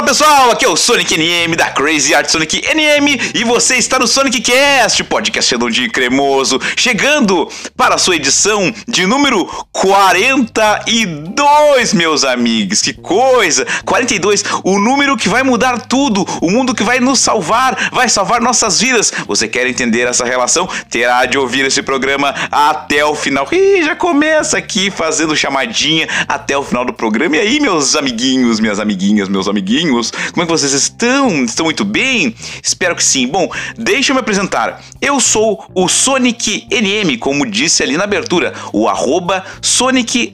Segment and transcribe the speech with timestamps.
[0.00, 3.98] Fala pessoal, aqui é o Sonic NM da Crazy Art Sonic NM e você está
[3.98, 11.92] no Sonic Cast, podcast redondinho e cremoso, chegando para a sua edição de número 42,
[11.92, 12.80] meus amigos.
[12.80, 13.66] Que coisa!
[13.84, 18.40] 42, o número que vai mudar tudo, o mundo que vai nos salvar, vai salvar
[18.40, 19.12] nossas vidas.
[19.26, 20.66] Você quer entender essa relação?
[20.88, 23.46] Terá de ouvir esse programa até o final.
[23.52, 27.36] Ih, já começa aqui fazendo chamadinha até o final do programa.
[27.36, 31.44] E aí, meus amiguinhos, minhas amiguinhas, meus amiguinhos, como é que vocês estão?
[31.44, 32.34] Estão muito bem?
[32.62, 33.26] Espero que sim.
[33.26, 34.82] Bom, deixa eu me apresentar.
[35.00, 40.32] Eu sou o Sonic NM, como disse ali na abertura, o arroba Sonic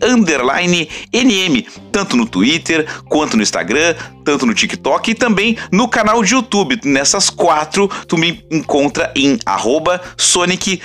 [1.13, 3.95] NM, tanto no Twitter quanto no Instagram,
[4.27, 6.81] tanto no TikTok e também no canal de YouTube.
[6.85, 10.83] Nessas quatro, tu me encontra em arroba Sonic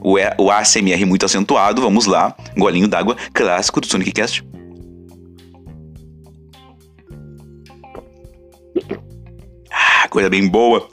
[0.01, 2.35] O, E- o ASMR muito acentuado, vamos lá.
[2.57, 4.45] Golinho d'água clássico do Sonic Cast.
[9.71, 10.89] Ah, coisa bem boa.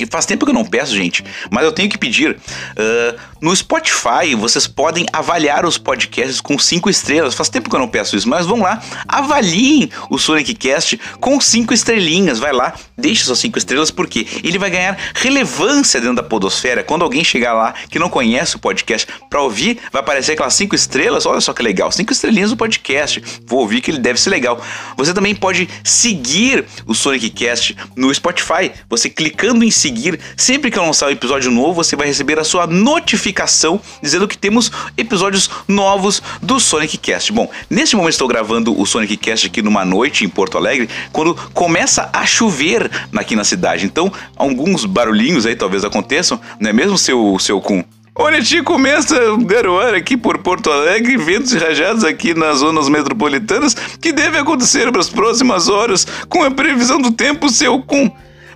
[0.00, 2.38] E faz tempo que eu não peço, gente, mas eu tenho que pedir.
[2.76, 7.34] ah, no Spotify, vocês podem avaliar os podcasts com cinco estrelas.
[7.34, 11.40] Faz tempo que eu não peço isso, mas vão lá, avaliem o Sonic Cast com
[11.40, 12.38] cinco estrelinhas.
[12.38, 16.84] Vai lá, deixe suas cinco estrelas, porque ele vai ganhar relevância dentro da podosfera.
[16.84, 20.74] Quando alguém chegar lá que não conhece o podcast para ouvir, vai aparecer aquelas cinco
[20.74, 21.24] estrelas.
[21.24, 23.22] Olha só que legal, cinco estrelinhas no podcast.
[23.46, 24.62] Vou ouvir que ele deve ser legal.
[24.98, 28.70] Você também pode seguir o Sonic Cast no Spotify.
[28.88, 29.89] Você clicando em seguir,
[30.36, 34.36] sempre que eu lançar um episódio novo, você vai receber a sua notificação dizendo que
[34.36, 37.32] temos episódios novos do Sonic Cast.
[37.32, 41.34] Bom, neste momento estou gravando o Sonic Cast aqui numa noite em Porto Alegre, quando
[41.52, 43.84] começa a chover aqui na cidade.
[43.84, 47.84] Então, alguns barulhinhos aí talvez aconteçam, não é mesmo, seu, seu Kun?
[48.14, 54.12] Olha, Tio, começa garoar aqui por Porto Alegre, ventos rajados aqui nas zonas metropolitanas, que
[54.12, 58.10] deve acontecer para as próximas horas, com a previsão do tempo, seu Kun.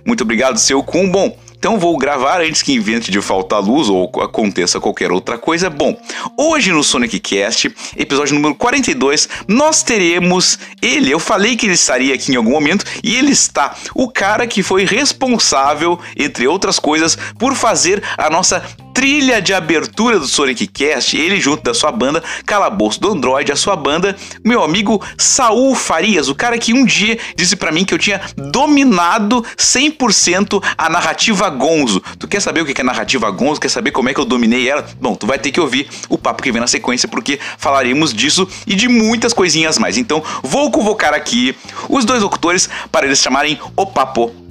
[0.05, 1.09] Muito obrigado, seu Kun.
[1.09, 5.67] Bom, então vou gravar antes que invente de faltar luz ou aconteça qualquer outra coisa.
[5.67, 5.99] Bom,
[6.37, 11.09] hoje no Sonic Cast, episódio número 42, nós teremos ele.
[11.09, 13.73] Eu falei que ele estaria aqui em algum momento e ele está.
[13.95, 18.63] O cara que foi responsável, entre outras coisas, por fazer a nossa
[18.95, 23.55] trilha de abertura do Sonic Cast, ele junto da sua banda Calabouço do Android, a
[23.55, 27.93] sua banda, meu amigo Saul Farias, o cara que um dia disse para mim que
[27.93, 32.01] eu tinha dominado 100% a narrativa Gonzo.
[32.17, 33.59] Tu quer saber o que é narrativa Gonzo?
[33.59, 34.87] Quer saber como é que eu dominei ela?
[35.01, 38.47] Bom, tu vai ter que ouvir o papo que vem na sequência porque falaremos disso
[38.65, 39.97] e de muitas coisinhas mais.
[39.97, 41.53] Então, vou convocar aqui
[41.89, 44.44] os dois locutores para eles chamarem o papo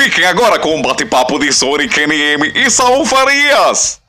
[0.00, 4.00] Fiquem agora com o bate-papo de Sonic NM e Saul Farias.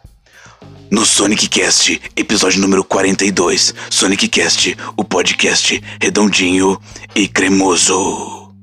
[0.92, 3.74] No Sonic Cast, episódio número 42.
[3.90, 6.80] Sonic Cast, o podcast redondinho
[7.16, 8.54] e cremoso.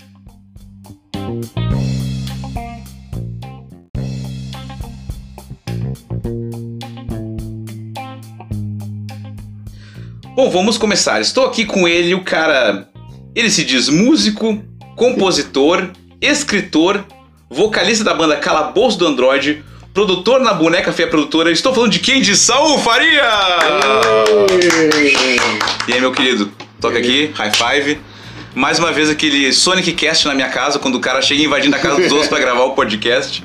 [10.36, 11.20] Bom, vamos começar.
[11.20, 12.88] Estou aqui com ele, o cara.
[13.34, 14.62] Ele se diz músico,
[14.94, 15.90] compositor,
[16.20, 17.04] escritor,
[17.48, 19.64] vocalista da banda Calabouço do Android,
[19.94, 21.50] produtor na Boneca Feia Produtora.
[21.50, 22.20] Estou falando de quem?
[22.20, 23.22] De Saul Faria!
[25.86, 26.50] E aí, meu querido?
[26.80, 28.00] Toca aqui, high five.
[28.54, 31.78] Mais uma vez aquele Sonic Cast na minha casa, quando o cara chega invadindo a
[31.78, 33.44] casa dos outros para gravar o podcast.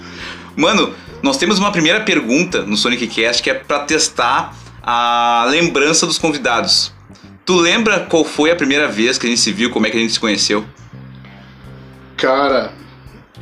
[0.56, 6.08] Mano, nós temos uma primeira pergunta no Sonic Cast que é para testar a lembrança
[6.08, 6.92] dos convidados.
[7.46, 9.98] Tu lembra qual foi a primeira vez que a gente se viu, como é que
[9.98, 10.66] a gente se conheceu?
[12.16, 12.72] Cara,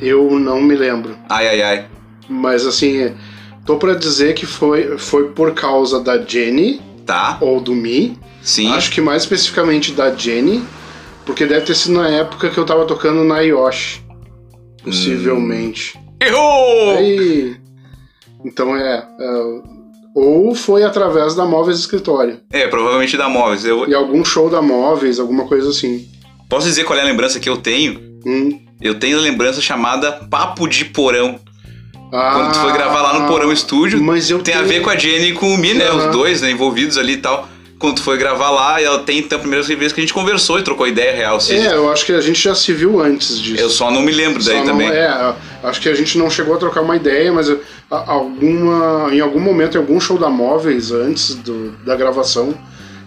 [0.01, 1.15] eu não me lembro.
[1.29, 1.85] Ai, ai, ai.
[2.27, 3.13] Mas assim,
[3.65, 8.17] tô pra dizer que foi, foi por causa da Jenny Tá, ou do Mi.
[8.41, 8.69] sim.
[8.71, 10.63] Acho que mais especificamente da Jenny,
[11.25, 14.01] porque deve ter sido na época que eu tava tocando na Yoshi.
[14.83, 15.99] Possivelmente.
[16.21, 16.97] Errou!
[16.97, 17.55] Aí,
[18.45, 19.61] então é, é,
[20.15, 22.39] Ou foi através da Móveis Escritório.
[22.51, 23.65] É, provavelmente da Móveis.
[23.65, 26.07] Eu E algum show da Móveis, alguma coisa assim.
[26.49, 27.99] posso dizer qual é a lembrança que eu tenho?
[28.25, 28.59] Hum.
[28.81, 31.39] Eu tenho a lembrança chamada Papo de Porão.
[32.09, 34.81] Quando tu foi Ah, gravar lá no Porão Estúdio, Mas eu tem a tenho- ver
[34.81, 35.91] com a Jenny e com o Mi, né?
[35.91, 36.49] Os dois, né?
[36.49, 37.47] Envolvidos ali e tal.
[37.77, 40.59] Quando tu foi gravar lá, ela tem então a primeira vez que a gente conversou
[40.59, 41.39] e trocou ideia real.
[41.39, 41.59] Cid.
[41.67, 43.61] É, eu acho que a gente já se viu antes disso.
[43.61, 44.89] Eu só não me lembro daí Só não- também.
[44.89, 45.33] é,
[45.63, 47.55] acho que a gente não chegou a trocar uma ideia, mas a-
[47.91, 52.53] alguma, em algum momento, em algum show da Móveis, antes do- da gravação,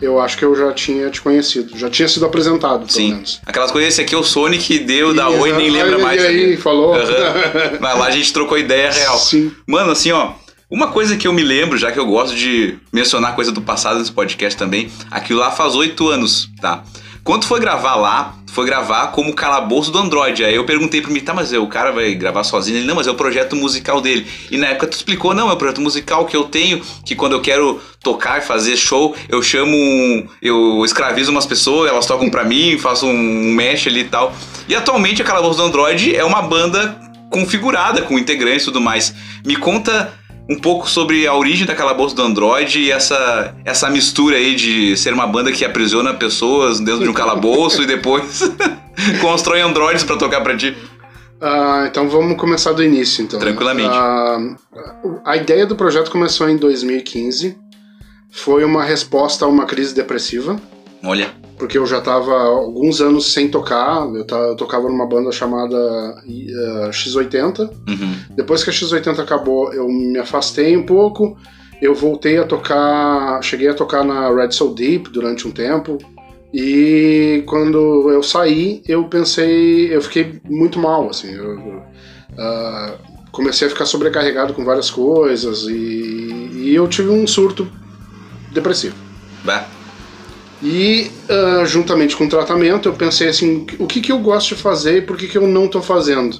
[0.02, 1.78] eu acho que eu já tinha te conhecido.
[1.78, 3.12] Já tinha sido apresentado, pelo Sim.
[3.14, 3.40] menos.
[3.46, 6.20] Aquelas coisas, esse aqui é o Sonic, deu, dá E, oi, nem lembra mais.
[6.20, 6.94] E aí, falou?
[6.94, 7.78] Aham.
[7.80, 9.16] Mas lá a gente trocou ideia real.
[9.16, 9.52] Sim.
[9.66, 10.32] Mano, assim, ó.
[10.68, 13.98] Uma coisa que eu me lembro, já que eu gosto de mencionar coisa do passado
[13.98, 16.82] nesse podcast também, aquilo lá faz oito anos, tá?
[17.24, 20.44] Quando foi gravar lá, foi gravar como calabouço do Android.
[20.44, 22.78] Aí eu perguntei pro mim, tá, mas o cara vai gravar sozinho?
[22.78, 24.26] Ele, não, mas é o projeto musical dele.
[24.50, 27.32] E na época tu explicou, não, é o projeto musical que eu tenho, que quando
[27.32, 29.76] eu quero tocar e fazer show, eu chamo
[30.42, 34.34] eu escravizo umas pessoas, elas tocam pra mim, faço um mesh ali e tal.
[34.68, 39.14] E atualmente a Calabouço do Android é uma banda configurada com integrantes e tudo mais.
[39.46, 40.12] Me conta
[40.48, 44.96] um pouco sobre a origem da Calabouço do Android e essa, essa mistura aí de
[44.96, 48.42] ser uma banda que aprisiona pessoas dentro de um calabouço e depois
[49.20, 50.76] constrói androides pra tocar pra ti.
[51.40, 53.38] Ah, então vamos começar do início, então.
[53.38, 53.88] Tranquilamente.
[53.90, 54.38] Ah,
[55.24, 57.56] a ideia do projeto começou em 2015.
[58.30, 60.60] Foi uma resposta a uma crise depressiva.
[61.02, 61.32] Olha,
[61.62, 64.04] porque eu já estava alguns anos sem tocar.
[64.08, 65.76] Eu, eu tocava numa banda chamada
[66.26, 67.70] eh, X80.
[67.88, 68.14] uhum.
[68.34, 71.38] Depois que a X80 acabou, eu me afastei um pouco.
[71.80, 75.98] Eu voltei a tocar, cheguei a tocar na Red Soul Deep durante um tempo.
[76.52, 81.32] E quando eu saí, eu pensei, eu fiquei muito mal, assim.
[81.32, 81.80] Eu,
[82.36, 82.94] ah,
[83.30, 87.70] comecei a ficar sobrecarregado com várias coisas e, e eu tive um surto
[88.52, 88.96] depressivo.
[89.44, 89.64] bah,
[90.62, 94.62] E ah, juntamente com o tratamento, eu pensei assim, o que, que eu gosto de
[94.62, 96.38] fazer e por que, que eu não tô fazendo?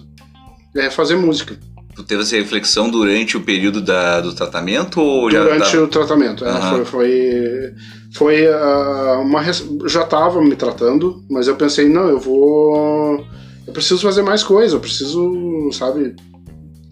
[0.76, 1.58] É fazer música.
[1.94, 5.88] tu teve essa reflexão durante o período da, do tratamento ou já Durante tava- o
[5.88, 6.44] tratamento.
[6.44, 6.76] é, Aham.
[6.76, 7.74] foi foi,
[8.14, 9.42] foi ah, uma.
[9.88, 13.26] Já tava me tratando, mas eu pensei, não, eu vou.
[13.66, 16.14] Eu preciso fazer mais coisa, eu preciso, sabe,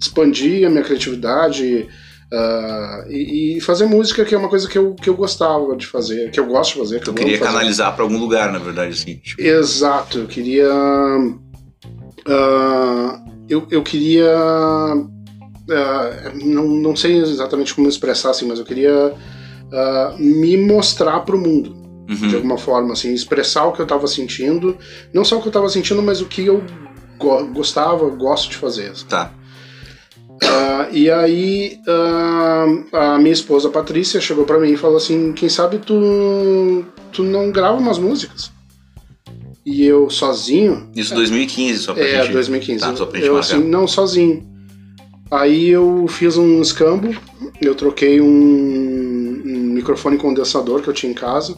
[0.01, 1.89] expandir a minha criatividade.
[2.33, 5.87] Ah, e, e fazer música, que é uma coisa que eu, que eu gostava de
[5.87, 6.99] fazer, que eu gosto de fazer.
[6.99, 9.17] Que Tu eu queria canalizar pra algum lugar, na verdade, assim.
[9.17, 10.69] Tipo, Exato, eu queria.
[12.27, 14.33] ah, eu, eu queria.
[14.35, 19.13] ah, não, não sei exatamente como expressar assim, mas eu queria
[20.19, 21.77] me mostrar pro mundo,
[22.09, 22.35] de uhum.
[22.35, 24.77] alguma forma, assim, expressar o que eu tava sentindo.
[25.13, 26.63] Não só o que eu tava sentindo, mas o que eu
[27.17, 28.93] go- gostava, gosto de fazer.
[29.09, 29.33] Tá.
[30.93, 32.67] E aí ah,
[33.15, 37.51] a minha esposa Patrícia chegou pra mim e falou assim, quem sabe tu, tu não
[37.51, 38.51] grava umas músicas?
[39.65, 42.33] E eu sozinho, Isso 2015, só pra é, gente.
[42.33, 42.81] 2015.
[42.81, 43.57] Tá, só pra gente eu marcar.
[43.57, 44.49] assim, não sozinho.
[45.31, 47.15] Aí eu fiz um escambo,
[47.61, 51.57] eu troquei um, um microfone condensador que eu tinha em casa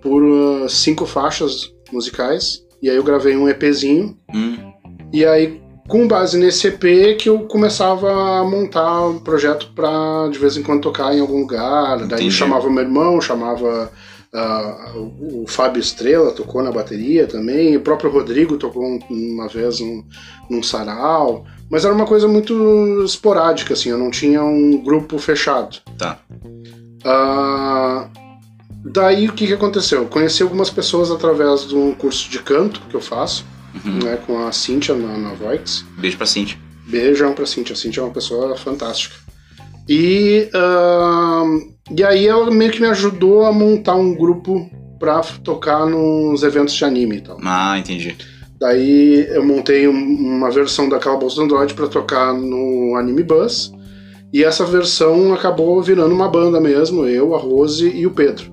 [0.00, 0.22] por
[0.64, 2.62] ah, cinco faixas musicais.
[2.82, 4.16] E aí eu gravei um EPzinho.
[4.34, 4.56] Hum,
[5.12, 8.10] E aí, com base nesse EP, que eu começava
[8.40, 11.98] a montar um projeto pra de vez em quando tocar em algum lugar.
[11.98, 12.30] Daí Entendi.
[12.30, 13.90] chamava meu irmão, chamava
[14.32, 17.76] ah, o, o Fábio Estrela, tocou na bateria também.
[17.76, 20.02] O próprio Rodrigo tocou um- uma vez num,
[20.50, 21.44] num sarau.
[21.70, 25.78] Mas era uma coisa muito esporádica, assim, eu não tinha um grupo fechado.
[25.98, 26.18] tá.
[27.04, 28.08] Ah,
[28.84, 30.00] daí o que, que aconteceu?
[30.02, 33.44] Eu conheci algumas pessoas através de um curso de canto que eu faço,
[33.84, 33.98] Uhum.
[34.04, 35.84] né, com a Cíntia na, na Voix.
[35.98, 36.56] Beijo pra Cintia.
[36.86, 37.72] Beijão pra Cintia.
[37.72, 39.14] A Cintia é uma pessoa fantástica.
[39.88, 41.60] E, ahn,
[41.96, 46.74] e aí ela meio que me ajudou a montar um grupo pra tocar nos eventos
[46.74, 47.38] de anime e tal.
[47.42, 48.16] Ah, entendi.
[48.58, 53.72] Daí eu montei um- uma versão da Calabouço do Android pra tocar no Anime Bus.
[54.32, 58.52] E essa versão acabou virando uma banda mesmo, eu, a Rose e o Pedro.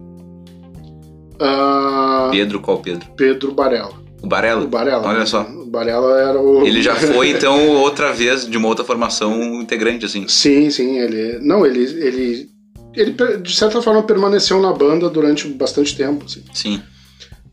[1.39, 3.07] Ah, Pedro, qual Pedro?
[3.15, 3.93] Pedro Barella.
[4.21, 4.65] O Barelo?
[4.65, 5.07] O Barella.
[5.07, 5.41] Olha só.
[5.41, 6.65] O Barella era o.
[6.65, 10.27] Ele já foi, então, outra vez de uma outra formação integrante, assim.
[10.27, 11.39] Sim, sim, ele.
[11.41, 11.83] Não, ele.
[11.83, 12.51] ele
[12.93, 16.25] ele, de certa forma, permaneceu na banda durante bastante tempo.
[16.25, 16.43] Assim.
[16.53, 16.81] Sim.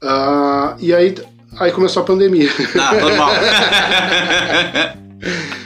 [0.02, 1.14] Ah, e aí,
[1.58, 2.50] aí começou a pandemia.
[2.78, 3.30] Ah, normal.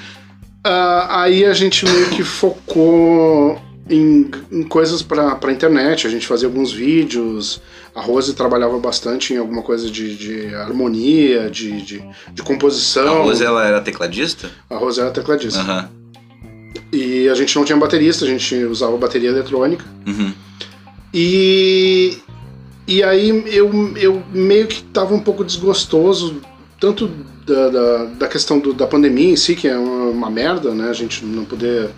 [0.65, 6.07] Ah, aí a gente meio que focou em, em coisas pra, pra internet.
[6.07, 7.61] A gente fazia alguns vídeos.
[7.95, 11.99] A Rose trabalhava bastante em alguma coisa de, de harmonia, de, de,
[12.33, 13.23] de A composição.
[13.25, 14.51] Rose, ela era tecladista?
[14.71, 15.61] A Rose era tecladista.
[15.61, 15.89] Aham.
[16.93, 19.85] E a gente não tinha baterista, a gente usava bateria eletrônica.
[20.07, 20.33] Uhum.
[21.15, 22.17] E,
[22.87, 26.37] e aí eu, eu meio que tava um pouco desgostoso,
[26.81, 27.09] tanto
[27.47, 30.89] da, da, da questão do- da pandemia em si, que é uma, uma merda, né?
[30.89, 31.91] A gente não poder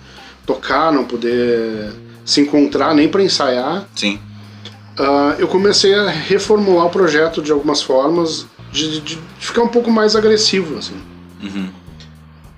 [0.46, 1.90] tocar, não poder
[2.24, 3.86] se encontrar nem para ensaiar.
[3.94, 4.18] Sim.
[4.98, 9.68] Ah, eu comecei a reformular o projeto de algumas formas, de, de- de ficar um
[9.68, 10.96] pouco mais agressivo, assim.
[11.42, 11.68] Uhum.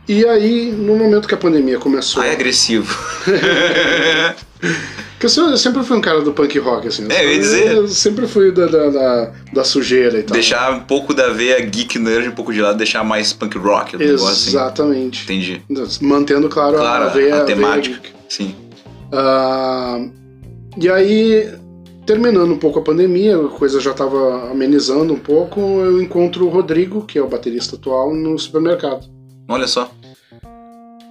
[0.09, 2.23] E aí, no momento que a pandemia começou.
[2.23, 2.97] Ah, é agressivo.
[5.19, 7.07] Porque eu, sempre fui um cara do punk rock, assim.
[7.11, 7.73] É, eu ia dizer.
[7.73, 10.35] Eu sempre fui da, da, da, da sujeira e tal.
[10.35, 13.97] deixar um pouco da veia geek nerd um pouco de lado, deixar mais punk rock
[13.97, 14.51] negócio, assim.
[14.51, 15.25] Exatamente.
[15.25, 15.63] Entendi.
[16.03, 17.35] Mantendo, claro, Claro, a veia.
[17.35, 17.97] a a veia temática.
[17.97, 18.15] geek.
[18.29, 18.55] Sim.
[19.11, 20.05] Ah,
[20.77, 21.51] e aí,
[22.05, 26.51] terminando um pouco a pandemia, a coisa já estava amenizando um pouco, eu encontro o
[26.51, 29.07] Rodrigo, que é o baterista atual, no supermercado.
[29.49, 29.91] Olha só.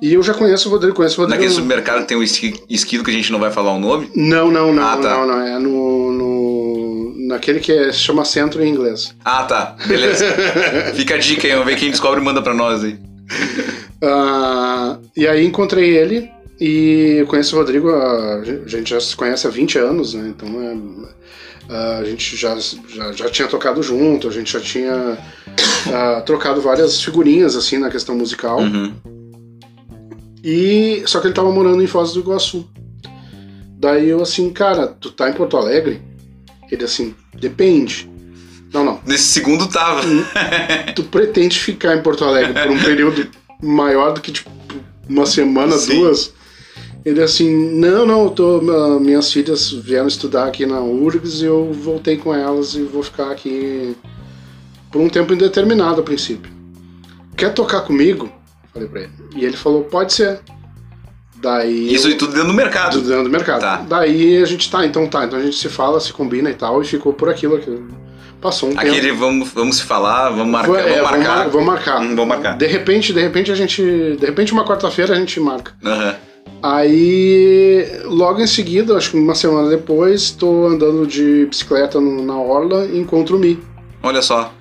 [0.02, 1.42] E eu já conheço o Rodrigo, conheço o Rodrigo.
[1.42, 4.10] Naquele supermercado tem um esqui- esquilo que a gente não vai falar o nome.
[4.16, 5.10] Não, não, não, Ah, tá.
[5.10, 5.42] não, não.
[5.42, 7.16] É no, no.
[7.28, 9.16] Naquele que é, se chama centro em inglês.
[9.24, 9.75] Ah, tá.
[9.88, 10.25] Beleza.
[10.96, 12.98] Fica a dica aí, vamos ver quem descobre e manda pra nós aí.
[14.04, 19.48] Ah, e aí encontrei ele e eu conheço o Rodrigo, a gente já se conhece
[19.48, 20.28] há 20 anos, né?
[20.36, 20.48] Então
[21.70, 22.56] é, a gente já,
[22.88, 25.18] já, já tinha tocado junto, a gente já tinha
[25.92, 28.60] ah, trocado várias figurinhas assim na questão musical.
[28.60, 28.94] Uhum.
[30.48, 32.70] E só que ele tava morando em Foz do Iguaçu.
[33.80, 36.00] Daí eu assim, cara, tu tá em Porto Alegre?
[36.72, 38.08] Ele assim, depende.
[38.72, 39.00] Não, não.
[39.08, 40.04] Nesse segundo tava.
[40.96, 43.28] Tu pretende ficar em Porto Alegre por um período
[43.60, 44.52] maior do que tipo
[45.10, 45.96] uma semana, Sim.
[45.96, 46.32] duas?
[47.04, 51.74] Ele assim, não, não, tô, ah, minhas filhas vieram estudar aqui na URGS e eu
[51.74, 53.96] voltei com elas e vou ficar aqui
[54.92, 56.52] por um tempo indeterminado a princípio.
[57.36, 58.32] Quer tocar comigo?
[58.75, 59.12] Falei pra ele.
[59.36, 60.39] E ele falou, pode ser.
[61.38, 61.94] Daí.
[61.94, 63.00] Isso e tudo dentro do mercado.
[63.01, 63.62] do dentro do mercado.
[63.62, 63.77] Tá.
[63.88, 66.82] Daí a gente tá, então tá, então a gente se fala, se combina e tal,
[66.82, 67.55] e ficou por aquilo.
[67.55, 67.88] aquilo.
[68.41, 68.86] Passou um tempo.
[68.86, 70.75] Aquele vamos, vamos se falar, vamos marcar.
[70.79, 71.36] É, vamos marcar.
[71.38, 72.01] mar- Vamos marcar.
[72.01, 72.58] Hum, vamos marcar.
[72.58, 73.82] De repente, de repente a gente.
[73.82, 75.74] De repente, uma quarta-feira a gente marca.
[75.84, 76.15] Aham.
[76.62, 82.38] Aí, logo em seguida, acho que uma semana depois, tô andando de bicicleta no- na
[82.38, 83.60] Orla e encontro o Mi.
[84.03, 84.51] Olha só.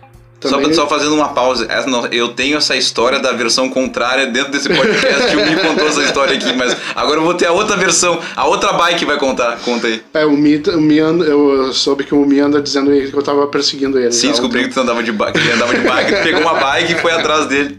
[0.45, 1.67] Só, Também- só fazendo uma pausa.
[2.13, 5.35] Eu tenho essa história da versão contrária dentro desse podcast.
[5.37, 8.21] o Mi contou essa história aqui, mas agora eu vou ter a outra versão.
[8.37, 9.59] A outra bike vai contar.
[9.65, 10.03] Conta aí.
[10.13, 13.23] É, o Mi, o Mi anda, eu soube que o Mi anda dizendo que eu
[13.23, 14.13] tava perseguindo ele.
[14.13, 15.39] Sim, descobri que tu andava de bike.
[15.39, 16.13] Ele andava de bike.
[16.23, 17.79] Pegou uma bike e foi atrás dele.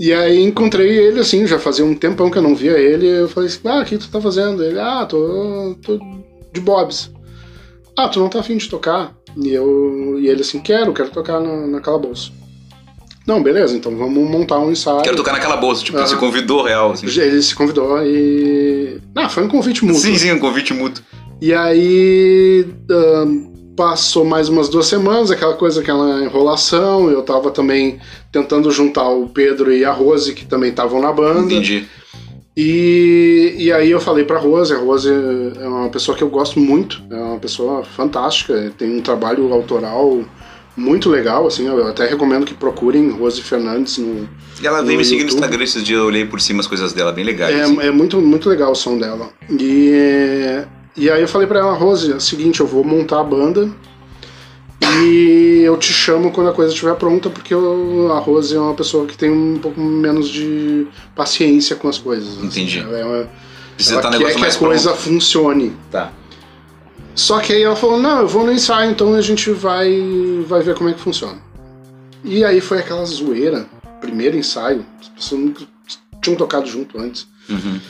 [0.00, 3.06] E aí encontrei ele, assim, já fazia um tempão que eu não via ele.
[3.06, 4.62] Eu falei assim, ah, o que tu tá fazendo?
[4.64, 5.98] Ele, ah, tô, tô
[6.52, 7.10] de bobs.
[7.98, 9.12] Ah, tu não tá afim de tocar?
[9.36, 12.32] E, eu, e ele assim, quero, quero tocar na, na calabouço.
[13.26, 15.02] Não, beleza, então vamos montar um ensaio.
[15.02, 16.06] Quero tocar naquela bolsa, tipo, Aham.
[16.06, 17.06] você convidou real, assim.
[17.06, 19.00] Ele se convidou e.
[19.16, 20.00] Ah, foi um convite mútuo.
[20.00, 21.02] Sim, sim, um convite mútuo.
[21.42, 22.68] E aí
[23.76, 27.10] passou mais umas duas semanas, aquela coisa, aquela enrolação.
[27.10, 27.98] Eu tava também
[28.30, 31.52] tentando juntar o Pedro e a Rose, que também estavam na banda.
[31.52, 31.88] Entendi.
[32.60, 36.58] E, e aí eu falei pra Rose, a Rose é uma pessoa que eu gosto
[36.58, 40.24] muito, é uma pessoa fantástica, tem um trabalho autoral
[40.76, 44.28] muito legal, assim, eu até recomendo que procurem Rose Fernandes no,
[44.60, 45.28] E ela veio me seguir no.
[45.28, 47.60] Instagram esses dias, eu olhei por cima as coisas dela, bem legais.
[47.60, 47.80] assim.
[47.80, 49.30] É, é muito, muito legal o som dela.
[49.48, 50.64] E,
[50.96, 53.70] e aí eu falei pra ela, Rose, é o seguinte, eu vou montar a banda
[54.80, 58.74] e eu te chamo quando a coisa estiver pronta, porque eu- a Rose é uma
[58.74, 62.36] pessoa que tem um pouco menos de paciência com as coisas.
[62.38, 62.46] assim.
[62.46, 62.78] Entendi.
[62.78, 63.28] Ela, é uma-
[63.74, 65.02] Precisa ela estar um quer que a coisa pronto.
[65.02, 65.72] funcione.
[65.90, 66.12] Tá.
[67.14, 69.90] Só que aí ela falou, não, eu vou no ensaio, então a gente vai,
[70.46, 71.38] vai ver como é que funciona.
[72.24, 73.66] E aí foi aquela zoeira,
[74.00, 75.64] primeiro ensaio, as pessoas nunca
[76.22, 77.26] tinham tocado junto antes.
[77.48, 77.80] Uhum.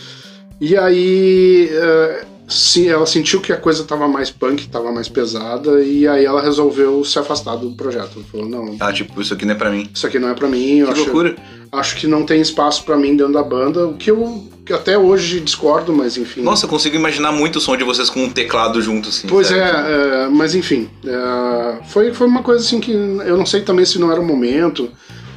[0.61, 5.83] E aí eh, sim, ela sentiu que a coisa tava mais punk, tava mais pesada,
[5.83, 8.25] e aí ela resolveu se afastar do projeto.
[8.33, 9.89] Falou, não, Ah, tipo, isso aqui não é pra mim.
[9.95, 11.37] isso aqui não é pra mim, Que acho, loucura.
[11.71, 14.99] acho que não tem espaço pra mim dentro da banda, o que eu que até
[14.99, 16.43] hoje discordo, mas enfim.
[16.43, 19.27] Nossa, eu consigo imaginar muito o som de vocês com um teclado junto, assim.
[19.27, 23.63] Pois é, é, mas enfim, é, foi, foi uma coisa assim que eu não sei
[23.63, 24.91] também se não era o momento,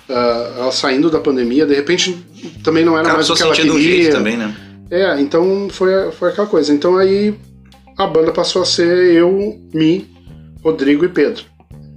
[0.09, 0.13] é,
[0.59, 2.17] ela saindo da pandemia, de repente
[2.61, 4.01] também não era Cada mais o que ela de um queria.
[4.03, 4.53] jeito também, né?
[4.91, 6.73] É, então foi, foi aquela coisa.
[6.73, 7.33] Então aí
[7.97, 10.07] a banda passou a ser eu, Mi,
[10.63, 11.45] Rodrigo e Pedro.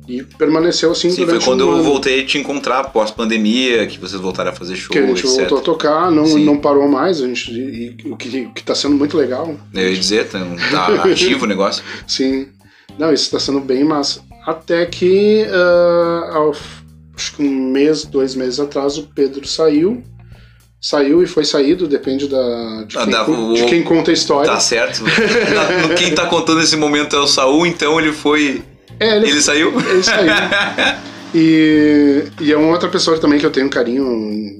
[0.06, 1.82] E permaneceu assim Sim, foi durante quando um eu ano.
[1.82, 5.38] voltei a te encontrar pós-pandemia, que vocês voltaram a fazer show, que a gente etc.
[5.38, 6.44] voltou a tocar, não, Sim.
[6.44, 9.56] não parou mais, a gente, e, e o que, que tá sendo muito legal.
[9.72, 10.38] Eu ia dizer, tá,
[10.70, 11.82] tá ativo o negócio.
[12.06, 12.48] Sim.
[12.98, 14.20] Não, isso tá sendo bem massa.
[14.46, 16.54] Até que, ah, ao-
[17.16, 20.02] acho que um mês, dois meses atrás, o Pedro saiu.
[20.86, 24.10] Saiu e foi saído, depende da, de, Ah, quem, dá- con- de o- quem conta
[24.10, 24.50] a história.
[24.50, 25.02] Tá certo.
[25.02, 28.62] Na- Quem tá contando esse momento é o Saul, então ele foi.
[29.00, 29.72] É, ele, Ele saiu?
[29.80, 30.26] ele saiu.
[31.34, 34.58] e, e é uma outra pessoa também que eu tenho um carinho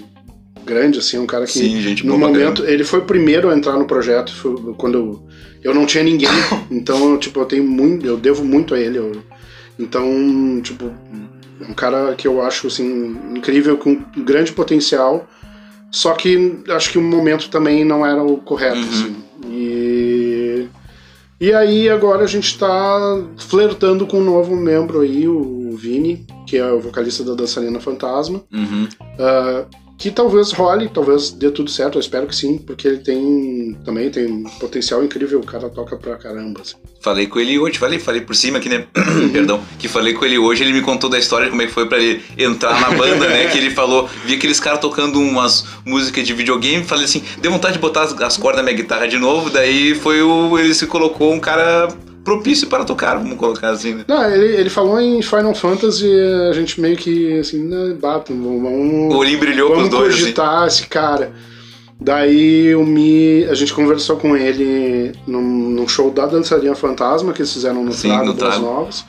[0.65, 3.75] grande, assim, um cara que Sim, gente no momento ele foi o primeiro a entrar
[3.77, 5.23] no projeto foi quando eu,
[5.63, 6.31] eu não tinha ninguém,
[6.71, 8.97] então eu, tipo eu tenho muito, eu devo muito a ele.
[8.97, 9.23] eu-
[9.79, 10.87] então tipo
[11.61, 15.29] é um cara que eu acho assim incrível com grande potencial,
[15.94, 18.88] só que acho que o momento também não era o correto, Uhum.
[18.88, 19.16] assim.
[19.48, 20.66] E
[21.40, 26.57] e aí agora a gente tá flertando com um novo membro aí, o Vini, que
[26.57, 28.42] é o vocalista da Dançarina Fantasma.
[28.52, 28.88] Uhum.
[29.18, 29.64] Ah,
[30.05, 34.11] que talvez role, talvez dê tudo certo, eu espero que sim, porque ele tem também
[34.11, 36.61] tem um potencial incrível, o cara toca pra caramba.
[36.61, 36.75] assim.
[37.01, 38.87] Falei com ele hoje, falei, falei por cima aqui, né?
[39.33, 39.62] Perdão.
[39.79, 41.88] Que falei com ele hoje, ele me contou da história de como é que foi
[41.88, 43.47] pra ele entrar na banda, né?
[43.47, 47.73] Que ele falou, vi aqueles caras tocando umas músicas de videogame, falei assim, deu vontade
[47.73, 50.59] de botar as, as cordas da minha guitarra de novo, daí foi o.
[50.59, 51.88] ele se colocou um cara
[52.25, 54.05] propício para tocar, vamos colocar assim, né?
[54.09, 56.11] Não, ele, ele falou em Final Fantasy,
[56.51, 59.91] a gente meio que assim, né, bata, vamos, O vamos, olhinho brilhou com os vamos
[59.99, 60.23] dois, assim.
[60.23, 61.33] cogitar esse cara.
[62.01, 67.41] Daí o Mi, a gente conversou com ele num, num show da Dançarinha Fantasma que
[67.41, 68.59] eles fizeram no Sim, Trago no.
[68.61, 69.05] Novas.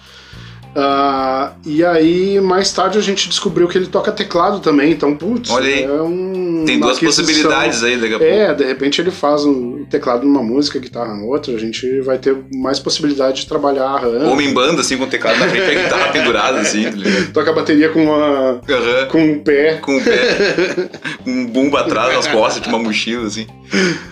[0.77, 5.49] Ah, e aí, mais tarde, a gente descobriu que ele toca teclado também, então, putz,
[5.49, 5.83] Olha aí.
[5.83, 6.63] é um.
[6.65, 8.33] Tem duas possibilidades aí daqui a pouco.
[8.33, 12.35] É, de repente ele faz um teclado numa música, guitarra noutra, a gente vai ter
[12.53, 14.25] mais possibilidade de trabalhar arranjo.
[14.25, 16.91] Homem em banda, assim, com o teclado na frente e a guitarra pendurada, assim, tá?
[17.33, 19.07] Toca a bateria com, uma, Aham.
[19.09, 19.75] com um pé.
[19.75, 20.89] com o pé,
[21.25, 23.47] um bumbo atrás nas costas, de uma mochila, assim.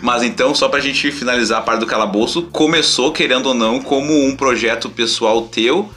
[0.02, 4.14] Mas então, só pra gente finalizar a parte do calabouço, começou, querendo ou não, como
[4.26, 5.90] um projeto pessoal teu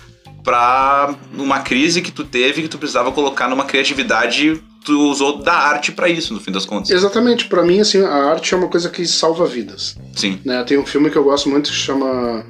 [0.47, 5.53] pra uma crise que tu teve, que tu precisava colocar numa criatividade, tu usou da
[5.55, 6.91] arte pra isso, no fim das contas.
[6.91, 9.97] Exatamente, pra mim, assim, a arte é uma coisa que salva vidas.
[10.15, 10.39] Sim.
[10.45, 10.63] Né?
[10.63, 12.47] Tem um filme que eu gosto muito que chama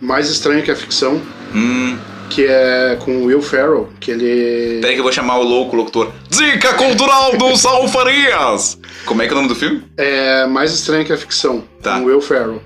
[0.00, 1.20] Mais Estranho que a Ficção,
[1.54, 1.98] Hum,
[2.30, 4.80] que é com o Will Ferrell, que ele.
[4.80, 6.10] peraí que eu vou chamar o louco locutor.
[6.30, 8.78] Dica cultural do Saul Farias!
[9.04, 9.84] Como é que é o nome do filme?
[9.98, 11.98] É Mais Estranho que a Ficção, Tá.
[11.98, 12.62] com Will Ferrell.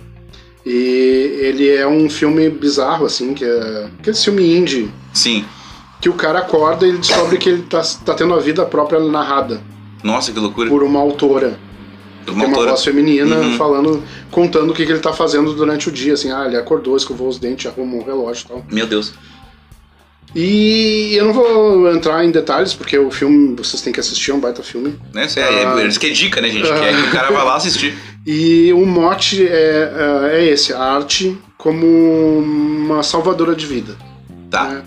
[0.71, 5.43] E ele é um filme bizarro, assim, que é aquele filme indie, Sim.
[5.99, 9.01] que o cara acorda e ele descobre que ele tá, tá tendo a vida própria
[9.01, 9.63] narrada
[10.05, 10.69] Nossa, que loucura.
[10.69, 11.59] por uma autora.
[12.27, 12.71] Uma Tem uma autora.
[12.73, 13.57] voz feminina Uhum.
[13.57, 16.95] falando, contando o que, que ele tá fazendo durante o dia, assim, ah, ele acordou,
[16.95, 18.65] escovou os dentes, arrumou um relógio e tal.
[18.71, 19.15] Meu Deus.
[20.41, 24.35] E eu não vou entrar em detalhes, porque o filme vocês têm que assistir, é
[24.35, 24.95] um baita filme.
[25.13, 25.27] Né?
[25.27, 25.81] Isso é, Ah.
[25.81, 26.69] é, isso que é dica, né, gente?
[26.69, 27.93] Quer que o cara vá lá assistir.
[28.31, 29.91] E o mote é,
[30.31, 33.97] é é esse, a arte como uma salvadora de vida.
[34.51, 34.69] Tá.
[34.69, 34.83] né?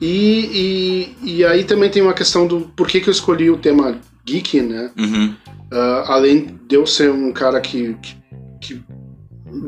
[0.00, 3.58] E, e, e aí também tem uma questão do por que, que eu escolhi o
[3.58, 4.90] tema geek, né?
[4.98, 5.34] Uhum.
[5.70, 8.16] Ah, além de eu ser um cara que, que,
[8.60, 8.80] que-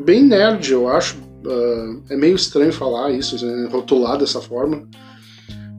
[0.03, 1.15] bem nerd, eu acho.
[1.45, 4.83] Ah, é meio estranho falar isso, né, rotular dessa forma.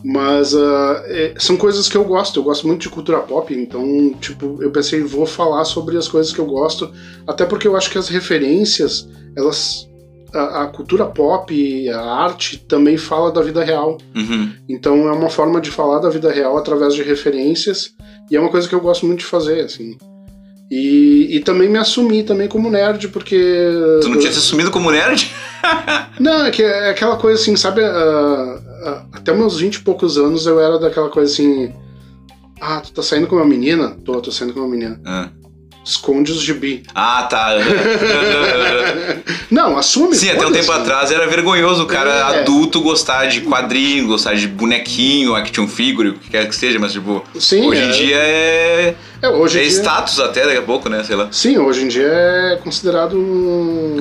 [0.04, 2.40] Mas ah, é- são coisas que eu gosto.
[2.40, 6.32] Eu gosto muito de cultura pop, então, tipo, eu pensei, vou falar sobre as coisas
[6.32, 6.92] que eu gosto.
[7.26, 9.88] Até porque eu acho que as referências, elas.
[10.34, 13.98] A, a cultura pop, a arte também fala da vida real.
[14.16, 14.50] Uhum.
[14.66, 17.92] Então é uma forma de falar da vida real através de referências
[18.30, 19.98] e é uma coisa que eu gosto muito de fazer, assim.
[20.70, 23.36] E, e também me assumi também como nerd, porque...
[24.00, 25.30] Tu não tinha se assumido como nerd?
[26.18, 27.82] Não, é, que, é aquela coisa assim, sabe?
[27.84, 28.58] ah,
[29.12, 31.72] até meus 20 e poucos anos eu era daquela coisa assim...
[32.60, 33.96] Ah, tu tá saindo com uma menina?
[34.04, 35.00] Tô, tô saindo com uma menina.
[35.04, 35.28] Ah.
[35.84, 36.84] Esconde os gibi.
[36.94, 37.56] Ah, tá.
[39.50, 40.14] Não, assume.
[40.14, 42.22] Sim, até um tempo atrás era vergonhoso o cara É.
[42.40, 46.92] adulto gostar de quadrinho, gostar de bonequinho, action figure, o que quer que seja, mas
[46.92, 47.84] tipo, Sim, hoje é.
[47.84, 51.02] em dia é, É, hoje é dia- status até daqui a pouco, né?
[51.02, 51.26] Sei lá.
[51.32, 53.16] Sim, hoje em dia é considerado...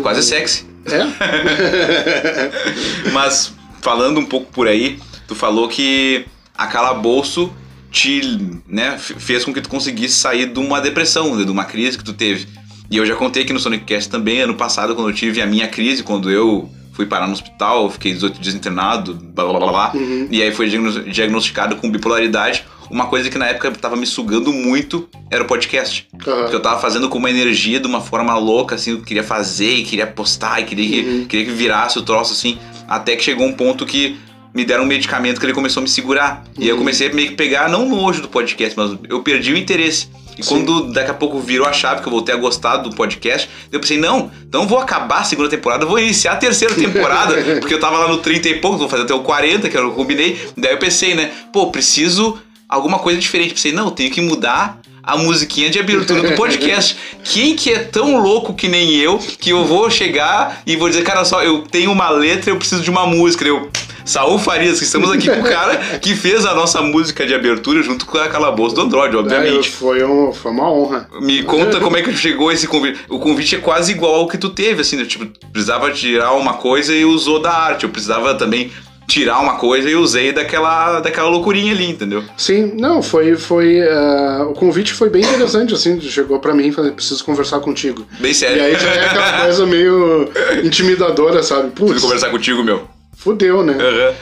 [0.04, 0.65] Quase sexy.
[0.86, 1.02] É?
[3.12, 6.26] Mas falando um pouco por aí, tu falou que
[6.58, 7.52] a calabouço
[7.91, 8.22] te
[8.67, 12.04] né, fez com que tu conseguisse sair de uma depressão, né, de uma crise que
[12.04, 12.48] tu teve.
[12.89, 15.46] E eu já contei aqui no Sonic Cast também, ano passado, quando eu tive a
[15.46, 19.67] minha crise, quando eu fui parar no hospital, fiquei 18 dias internado, blá blá blá
[19.72, 19.91] blá.
[19.94, 20.28] Uhum.
[20.30, 22.63] E aí foi diagno- diagnosticado com bipolaridade.
[22.91, 26.08] Uma coisa que na época tava me sugando muito era o podcast.
[26.27, 26.41] Aham.
[26.41, 29.73] Porque eu tava fazendo com uma energia de uma forma louca, assim, eu queria fazer
[29.75, 31.25] e queria postar e queria, que- Uhum.
[31.25, 32.58] queria que virasse o troço, assim.
[32.88, 34.17] Até que chegou um ponto que
[34.54, 36.43] me deram um medicamento que ele começou a me segurar.
[36.60, 36.80] E aí eu Uhum.
[36.82, 40.10] comecei a meio que pegar, não nojo do podcast, mas eu perdi o interesse.
[40.38, 40.56] E Sim.
[40.56, 43.80] quando daqui a pouco virou a chave que eu voltei a gostar do podcast, eu
[43.80, 47.80] pensei, não, então vou acabar a segunda temporada, vou iniciar a terceira temporada, porque eu
[47.80, 50.38] tava lá no 30 e pouco, vou fazer até o 40, que eu combinei.
[50.58, 52.38] Daí eu pensei, né, pô, preciso
[52.71, 53.53] alguma coisa diferente.
[53.53, 56.95] Pensei, não, eu tenho que mudar a musiquinha de abertura do podcast.
[57.23, 61.03] Quem que é tão louco que nem eu que eu vou chegar e vou dizer,
[61.03, 63.43] cara, só, eu tenho uma letra, eu preciso de uma música.
[63.45, 63.69] Eu,
[64.05, 67.84] Saul Farias, que estamos aqui com o cara que fez a nossa música de abertura
[67.84, 69.69] junto com a Calabouço do Android, É, obviamente.
[69.69, 71.07] foi, um, foi uma honra.
[71.21, 72.99] Me conta como é que chegou esse convite.
[73.10, 75.05] O convite é quase igual ao que tu teve, assim, né?
[75.05, 77.84] tipo, precisava tirar uma coisa e usou da arte.
[77.84, 78.71] Eu precisava também
[79.12, 82.24] tirar uma coisa e usei daquela, daquela loucurinha ali, entendeu?
[82.38, 83.36] Sim, não, foi.
[83.36, 87.60] foi eh, o convite foi bem interessante, assim, chegou pra mim e falou, preciso conversar
[87.60, 88.06] contigo.
[88.19, 88.63] Bem E sério.
[88.63, 90.30] aí já é aquela coisa meio
[90.63, 91.71] intimidadora, sabe?
[91.71, 92.88] Preciso Putz, conversar contigo, meu.
[93.17, 93.74] fudeu, né?
[93.80, 94.13] Aham.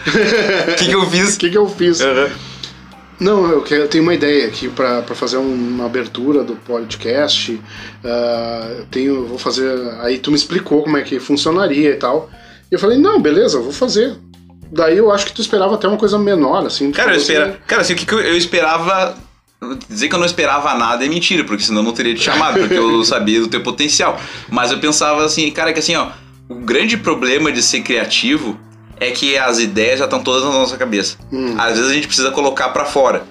[0.72, 1.36] O que, que eu fiz?
[1.36, 2.02] O que, que eu fiz?
[2.02, 2.30] Aham.
[3.20, 7.60] Não, eu, quero, eu tenho uma ideia aqui pra pra fazer uma abertura do podcast.
[8.04, 9.70] ah, eu tenho, vou fazer.
[10.02, 12.30] Aí tu me explicou como é que funcionaria e tal.
[12.72, 14.16] E eu falei, não, beleza, eu vou fazer.
[14.72, 16.92] Daí eu acho que tu esperava até uma coisa menor, assim.
[16.92, 17.60] Cara, eu tipo, espera...
[17.66, 19.18] Cara, assim, o que, que eu, eu esperava.
[19.90, 22.60] Dizer que eu não esperava nada é mentira, porque senão eu não teria te chamado,
[22.60, 24.20] porque eu sabia do teu potencial.
[24.50, 26.10] Mas eu pensava assim, cara, que assim, ó,
[26.48, 28.58] o grande problema de ser criativo
[29.00, 31.18] é que as ideias já estão todas na nossa cabeça.
[31.32, 31.56] Hum.
[31.58, 33.24] Às vezes a gente precisa colocar pra fora.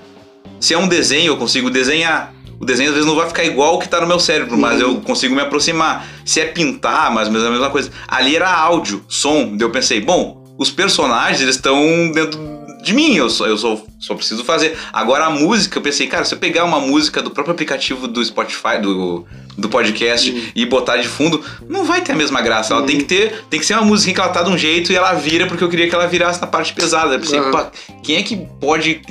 [0.60, 2.34] Se é um desenho, eu consigo desenhar.
[2.60, 4.80] O desenho às vezes não vai ficar igual o que tá no meu cérebro, mas
[4.80, 6.06] eu consigo me aproximar.
[6.24, 7.90] Se é pintar, mais ou menos a mesma coisa.
[8.08, 9.56] Ali era áudio, som.
[9.56, 13.80] Daí eu pensei, bom, os personagens eles estão dentro de mim, eu só, eu só,
[13.98, 14.76] só preciso fazer.
[14.92, 18.24] Agora a música, eu pensei, cara, se eu pegar uma música do próprio aplicativo do
[18.24, 22.72] Spotify, do, do podcast e botar de fundo, não vai ter a mesma graça.
[22.72, 24.92] Ela tem que ter, tem que ser uma música que ela tá de um jeito
[24.92, 27.14] e ela vira porque eu queria que ela virasse na parte pesada.
[27.14, 27.70] Eu pensei, pá,
[28.02, 29.02] quem é que pode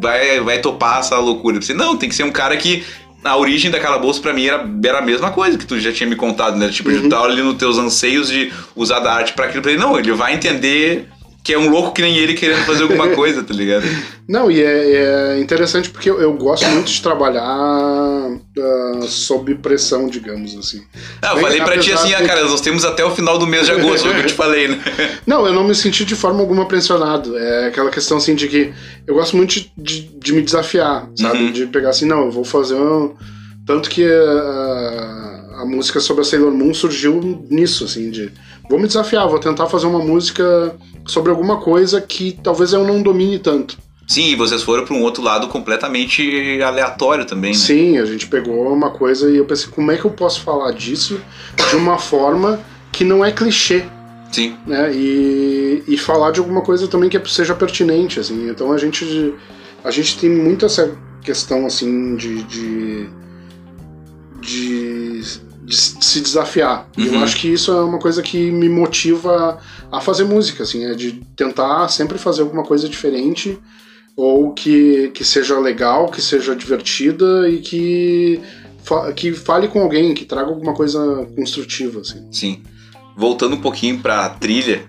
[0.00, 1.56] vai, vai topar essa loucura?
[1.56, 2.84] Eu pensei, não, tem que ser um cara que
[3.26, 6.08] a origem daquela bolsa pra mim era, era a mesma coisa que tu já tinha
[6.08, 6.68] me contado, né?
[6.68, 9.60] Tipo, de estar ali nos teus anseios de usar da arte pra aquilo.
[9.60, 11.08] Eu falei, não, ele vai entender
[11.46, 13.86] que é um louco que nem ele querendo fazer alguma coisa, tá ligado?
[14.28, 20.08] Não, e é, é interessante porque eu, eu gosto muito de trabalhar ah, sob pressão,
[20.08, 20.82] digamos assim.
[21.22, 23.66] Ah, eu falei pra ti assim, ah, cara, nós temos até o final do mês
[23.66, 24.82] de agosto, foi o que eu te falei, né?
[25.24, 27.38] Não, eu não me senti de forma alguma pressionado.
[27.38, 28.72] É aquela questão assim de que
[29.06, 31.38] eu gosto muito de, de, de me desafiar, sabe?
[31.38, 31.52] Uhum.
[31.52, 33.14] De pegar assim, não, eu vou fazer um.
[33.64, 38.32] Tanto que a, a música sobre a Sailor Moon surgiu nisso, assim, de
[38.68, 40.74] vou me desafiar, vou tentar fazer uma música
[41.06, 43.78] sobre alguma coisa que talvez eu não domine tanto.
[44.06, 47.56] Sim, e vocês foram pra um outro lado completamente aleatório também, né?
[47.56, 50.70] Sim, a gente pegou uma coisa e eu pensei, como é que eu posso falar
[50.72, 51.20] disso
[51.70, 52.60] de uma forma
[52.92, 53.84] que não é clichê?
[54.30, 54.56] Sim.
[54.66, 54.92] né?
[54.94, 58.48] E, e falar de alguma coisa também que seja pertinente, assim.
[58.48, 59.34] Então a gente
[59.82, 63.08] a gente tem muito essa questão assim de de,
[64.40, 65.20] de,
[65.66, 66.88] de se desafiar.
[66.96, 67.22] E eu Uhum.
[67.24, 69.58] acho que isso é uma coisa que me motiva
[69.90, 73.58] a fazer música, assim, é de tentar sempre fazer alguma coisa diferente
[74.16, 78.40] ou que, que seja legal, que seja divertida e que,
[78.84, 82.24] fa- que fale com alguém, que traga alguma coisa construtiva, assim.
[82.30, 82.62] Sim.
[83.16, 84.84] Voltando um pouquinho pra trilha.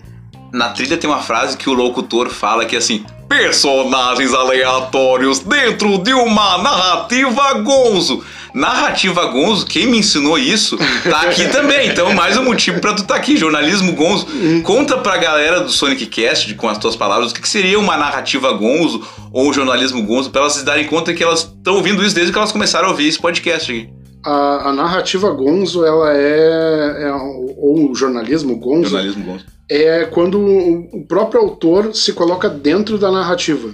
[0.54, 5.98] Na trilha tem uma frase que o locutor fala que é assim: personagens aleatórios dentro
[5.98, 8.24] de uma narrativa gonzo.
[8.58, 11.90] Narrativa gonzo, quem me ensinou isso, tá aqui também.
[11.90, 14.26] Então, mais um motivo pra tu tá aqui, jornalismo gonzo.
[14.64, 17.96] Conta pra galera do Sonic Cast, com as tuas palavras, o que, que seria uma
[17.96, 22.04] narrativa gonzo ou um jornalismo gonzo, pra elas se darem conta que elas estão ouvindo
[22.04, 23.90] isso desde que elas começaram a ouvir esse podcast aqui.
[24.26, 29.46] A, a narrativa gonzo, ela é, é ou o jornalismo gonzo, Jornalismo gonzo.
[29.70, 33.70] é quando o próprio autor se coloca dentro da narrativa.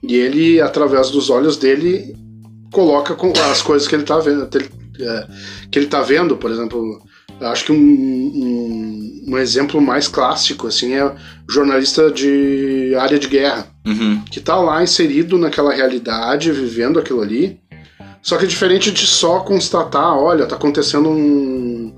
[0.00, 2.14] E ele, através dos olhos dele,
[2.72, 4.46] coloca com as coisas que ele tá vendo.
[4.48, 5.26] que ele- é,
[5.70, 7.00] Que ele tá vendo, por exemplo.
[7.40, 11.14] Acho que um, um, um exemplo mais clássico assim é
[11.48, 14.20] jornalista de área de guerra, Uhum.
[14.30, 17.60] que tá lá inserido naquela realidade, vivendo aquilo ali.
[18.20, 21.92] Só que é diferente de só constatar, olha, tá acontecendo um,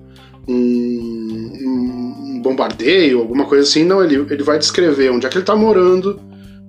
[0.46, 3.85] um, um bombardeio, alguma coisa assim.
[3.85, 6.20] Não, ele, ele vai descrever onde é que ele tá morando,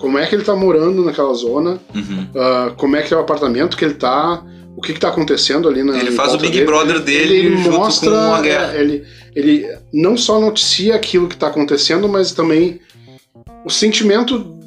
[0.02, 2.28] como é que ele tá morando naquela zona, Uhum.
[2.36, 4.44] ah, como é que é o apartamento que ele tá,
[4.76, 6.66] o que que tá acontecendo ali na Ele faz o Big dele.
[6.66, 8.74] Brother dele ele junto mostra, com a guerra.
[8.76, 9.04] é, ele,
[9.36, 12.80] ele não só noticia aquilo que tá acontecendo, mas também
[13.64, 14.58] o sentimento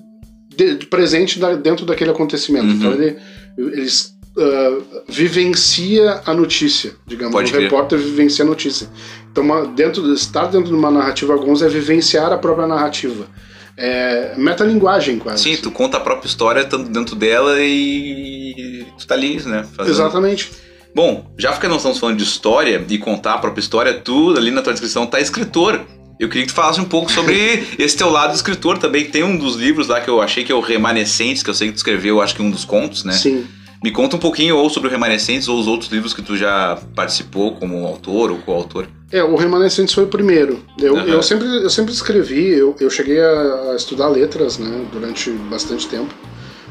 [0.56, 2.58] de- de presente da- dentro daquele acontecimo.
[2.58, 2.70] Uhum.
[2.70, 3.16] Então ele,
[3.58, 7.32] eles ah, vivencia a notícia, digamos.
[7.32, 7.64] Pode o crer.
[7.64, 8.88] repórter vivencia a notícia.
[9.30, 13.26] Então, uma- dentro de, estar dentro de uma narrativa gonza é vivenciar a própria narrativa.
[13.76, 15.42] É metalinguagem, quase.
[15.42, 19.64] Sim, tu conta a própria história estando dentro dela e tu tá ali, né?
[19.76, 20.50] fazendo- Exatamente.
[20.94, 24.50] Bom, já que nós estamos falando de história e contar a própria história, tu ali
[24.52, 25.80] na tua descrição tá escritor.
[26.20, 27.34] Eu queria que tu falasse um pouco sobre
[27.76, 30.52] esse teu lado escritor também, que tem um dos livros lá que eu achei que
[30.52, 33.12] é o Remanescentes, que eu sei que tu escreveu, acho que um dos contos, né?
[33.12, 33.44] Sim.
[33.84, 36.80] Me conta um pouquinho ou sobre o Remanescentes ou os outros livros que tu já
[36.96, 38.86] participou como autor ou coautor.
[39.12, 40.58] É, o Remanescentes foi o primeiro.
[40.80, 41.06] Eu, Aham.
[41.06, 45.86] eu, sempre, eu sempre escrevi, eu, eu cheguei a, a estudar letras, né, durante bastante
[45.86, 46.14] tempo.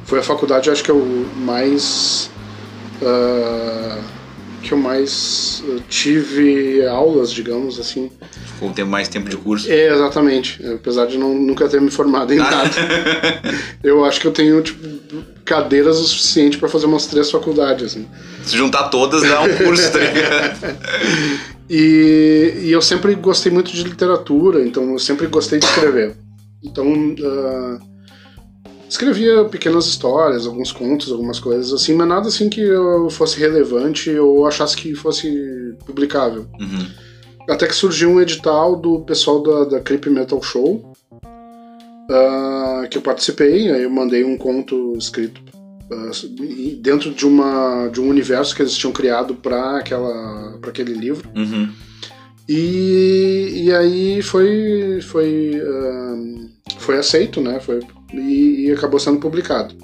[0.06, 1.06] Foi a faculdade, acho que eu
[1.38, 2.32] mais.
[3.04, 4.02] ah,
[4.64, 8.10] que eu mais ah, tive aulas, digamos assim.
[8.54, 9.70] Ficou ter mais tempo de curso.
[9.72, 10.66] É, exatamente.
[10.66, 12.70] Apesar de não, nunca ter me formado em nada.
[13.84, 14.88] eu acho que eu tenho, tipo,
[15.44, 18.08] cadeiras o suficiente para fazer umas três faculdades, assim.
[18.44, 21.54] Se juntar todas dá um curso, tá ligado?
[21.70, 26.14] E, e eu sempre gostei muito de literatura, então eu sempre gostei de escrever.
[26.62, 26.86] Então,
[27.24, 27.80] ah,
[28.94, 34.12] escrevia pequenas histórias, alguns contos, algumas coisas assim, mas nada assim que eu fosse relevante
[34.12, 36.46] ou achasse que fosse publicável.
[36.60, 36.88] Uhum.
[37.50, 40.94] Até que surgiu um edital do pessoal da, da Creep Metal Show,
[42.10, 45.42] ah, que eu participei, aí eu mandei um conto escrito
[46.40, 49.84] e dentro de, uma, de um universo que eles tinham criado para
[50.68, 51.30] aquele livro.
[51.36, 51.70] Uhum.
[52.48, 57.60] E, e aí foi foi ahn, foi aceito, né?
[57.60, 57.80] Foi,
[58.14, 59.76] e, e acabou sendo publicado.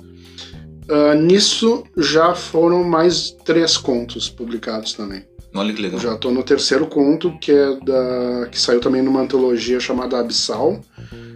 [0.89, 5.23] Ah, nisso já foram mais três contos publicados também.
[5.53, 5.99] Olha que legal.
[5.99, 10.81] Já tô no terceiro conto, que é da que saiu também numa antologia chamada Abissal,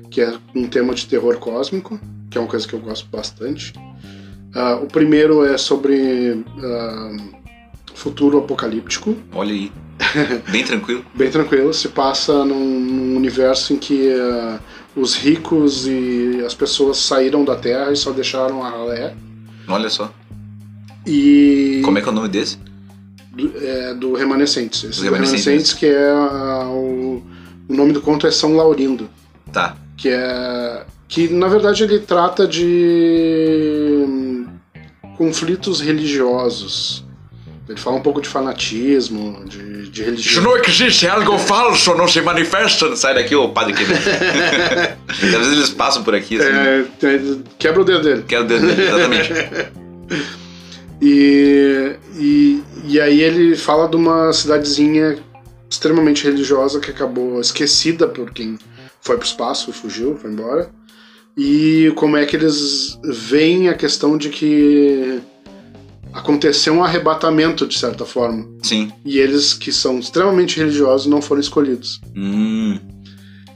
[0.10, 3.74] que é um tema de terror cósmico, que é uma coisa que eu gosto bastante.
[4.56, 7.18] Ah, o primeiro é sobre ah,
[7.96, 9.72] futuro apocalíptico, Olha aí.
[10.52, 11.06] Bem tranquilo.
[11.16, 11.74] bem tranquilo.
[11.74, 14.60] Se passa num, num universo em que ah,
[14.96, 19.14] os ricos e as pessoas saíram da Terra e só deixaram a ralé.
[19.68, 20.12] Olha só.
[21.06, 22.58] E Como é que é o nome desse?
[23.34, 24.84] do, é, do Remanescentes.
[24.84, 25.46] Esse Do Remanescentes.
[25.46, 27.24] Remanescentes, que é ah, o,
[27.68, 29.10] o nome do conto é São Laurindo,
[29.52, 29.76] Tá.
[29.98, 34.48] que é que na verdade ele trata de hum,
[35.16, 37.06] conflitos religiosos.
[37.68, 40.44] Ele fala um pouco de fanatismo, de, de religião.
[40.44, 42.94] não existe algo falso, não se manifesta.
[42.96, 43.84] Sai daqui, ô padre que
[45.08, 46.50] Às vezes eles passam por aqui, assim.
[46.50, 47.22] É, é,
[47.58, 48.26] quebra o dedo dele.
[48.28, 49.34] Quero dizer, exatamente.
[51.06, 55.18] E, e, e aí ele fala de uma cidadezinha
[55.70, 58.58] extremamente religiosa que acabou esquecida por quem
[59.02, 60.70] foi pro espaço e fugiu, foi embora.
[61.36, 65.20] E como é que eles veem a questão de que
[66.14, 68.48] aconteceu um arrebatamento, de certa forma.
[68.62, 68.92] Sim.
[69.04, 72.00] E eles, que são extremamente religiosos, não foram escolhidos.
[72.16, 72.80] Hum.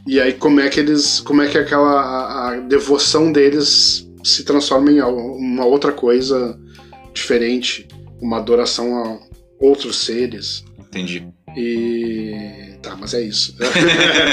[0.08, 1.20] E aí como é que eles.
[1.20, 2.02] como é que aquela.
[2.02, 6.60] a, a devoção deles se transforma em uma outra coisa
[7.14, 7.88] diferente,
[8.22, 9.20] uma adoração a
[9.60, 10.64] outros seres.
[10.80, 11.28] Entendi.
[11.56, 12.78] E.
[12.82, 13.56] Tá, mas é isso.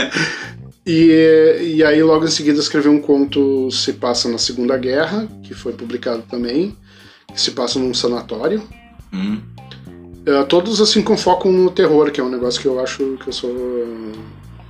[0.86, 5.54] e, e aí, logo em seguida, escrevi um conto Se Passa na Segunda Guerra, que
[5.54, 6.76] foi publicado também,
[7.34, 8.62] que se passa num sanatório.
[9.12, 9.40] Hum.
[10.26, 13.28] Uh, todos assim com foco no terror, que é um negócio que eu acho que
[13.28, 13.54] eu sou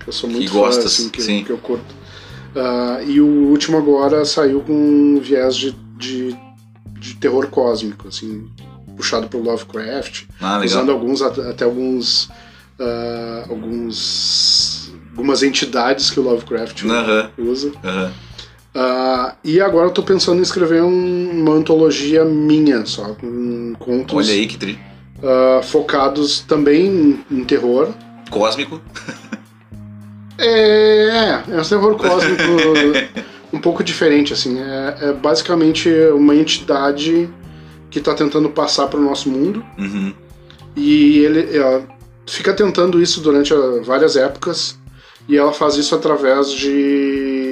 [0.00, 1.44] que eu sou muito fã, gostas, assim, que, sim.
[1.44, 1.94] que eu curto.
[2.54, 6.36] Uh, e o último agora saiu com um viés de, de,
[6.98, 8.48] de terror cósmico, assim,
[8.96, 12.24] puxado pro Lovecraft, Ah, usando alguns até alguns
[12.78, 16.84] uh, alguns algumas entidades que o Lovecraft
[17.38, 17.72] usa.
[18.74, 24.16] Uh, e agora eu tô pensando em escrever um- uma antologia minha, só com contos
[24.28, 24.78] Olha aí que tri.
[25.18, 27.90] uh, focados também em, em terror.
[28.30, 28.80] Cósmico.
[30.38, 32.42] É, é, é um terror cósmico
[33.52, 34.58] um pouco diferente, assim.
[34.58, 37.28] É, é basicamente uma entidade
[37.90, 40.12] que tá tentando passar pro nosso mundo Uhum.
[40.74, 41.84] e ele ela
[42.26, 44.76] fica tentando isso durante ah, várias épocas
[45.28, 47.43] e ela faz isso através de,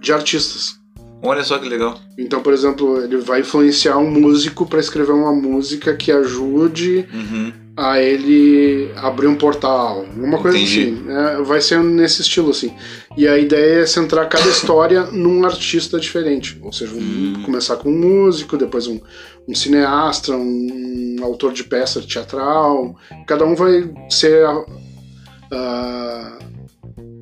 [0.00, 0.76] de artistas.
[1.22, 1.98] Olha só que legal.
[2.18, 7.52] Então, por exemplo, ele vai influenciar um músico para escrever uma música que ajude Uhum.
[7.76, 10.80] a ele abrir um portal, uma coisa Entendi.
[10.82, 10.90] assim.
[11.04, 11.38] né?
[11.42, 12.72] vai ser nesse estilo assim.
[13.16, 16.58] E a ideia é centrar cada história num artista diferente.
[16.62, 16.98] Ou seja, um-
[17.38, 17.42] Hum.
[17.44, 19.00] começar com um músico, depois um,
[19.48, 22.94] um cineasta, um autor de peça teatral.
[23.26, 24.44] Cada um vai ser
[25.50, 26.38] ah,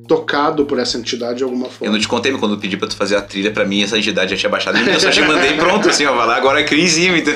[0.07, 1.93] tocado por essa entidade de alguma Eu forma.
[1.93, 3.97] não te contei, mas quando eu pedi pra tu fazer a trilha, pra mim essa
[3.97, 4.77] entidade já tinha baixado.
[4.77, 7.17] Eu só te mandei pronto, assim, ó, vai lá, agora em cima.
[7.17, 7.33] então.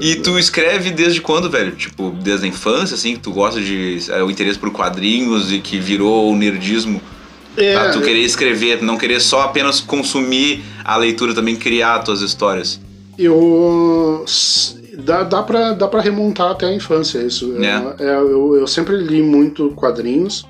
[0.00, 1.72] E tu escreve desde quando, velho?
[1.72, 3.98] Tipo, desde a infância, assim, que tu gosta de.
[4.10, 7.00] é, o interesse por quadrinhos e que virou o nerdismo
[7.56, 12.20] É, pra tu querer escrever, não querer só apenas consumir a leitura, também criar tuas
[12.20, 12.80] histórias.
[13.18, 14.24] Eu.
[14.98, 17.52] Dá, dá, pra, dá pra remontar até a infância isso.
[17.52, 17.94] Eu- É.
[18.00, 20.44] é, eu, eu sempre li muito quadrinhos.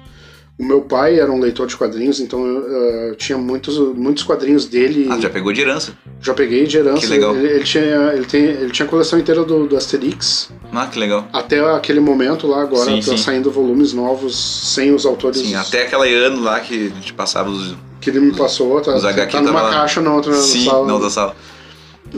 [0.58, 4.66] O meu pai era um leitor de quadrinhos, então eu, eh, tinha muitos, muitos quadrinhos
[4.66, 5.06] dele.
[5.08, 5.92] Ah, já pegou de herança.
[6.20, 6.98] Já peguei de herança.
[7.00, 7.36] Que legal.
[7.36, 10.50] Ele, ele tinha, ele, tem, ele tinha a coleção inteira do, do Asterix.
[10.72, 11.28] Ah, que legal.
[11.32, 13.16] Até aquele momento lá, agora Sim, tá sim.
[13.18, 14.34] saindo volumes novos
[14.74, 17.76] sem os autores Sim, até aquele ano lá que a gente passava os.
[18.00, 18.80] que ele me passou.
[18.80, 20.88] Tá, os HQ tá numa tava caixa na outra Sim, sala.
[20.88, 21.36] não da sala.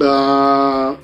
[0.01, 0.95] Ah,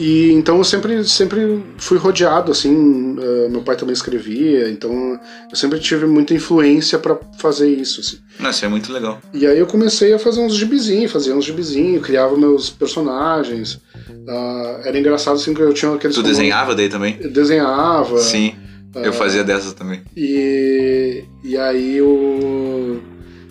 [0.00, 5.56] e então eu sempre, sempre fui rodeado, assim, ah, meu pai também escrevia, então eu
[5.56, 8.18] sempre tive muita influência pra fazer isso, assim.
[8.38, 9.20] Não, isso é muito legal.
[9.34, 13.78] E aí eu comecei a fazer uns gibizinhos, fazia uns gibizinhos, criava meus personagens.
[14.26, 16.16] Ah, era engraçado, assim, que eu tinha aqueles...
[16.16, 17.18] Tu desenhava daí também?
[17.20, 18.16] Eu desenhava.
[18.20, 18.54] Sim,
[18.94, 20.00] eu fazia dessas também.
[20.16, 23.02] E, e aí eu,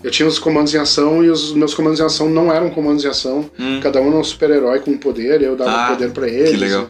[0.03, 3.03] eu tinha os comandos em ação e os meus comandos em ação não eram comandos
[3.03, 3.49] em ação.
[3.59, 3.79] Hum.
[3.81, 6.51] Cada um era um super-herói com um poder, eu dava Ah, poder pra eles.
[6.51, 6.89] que legal.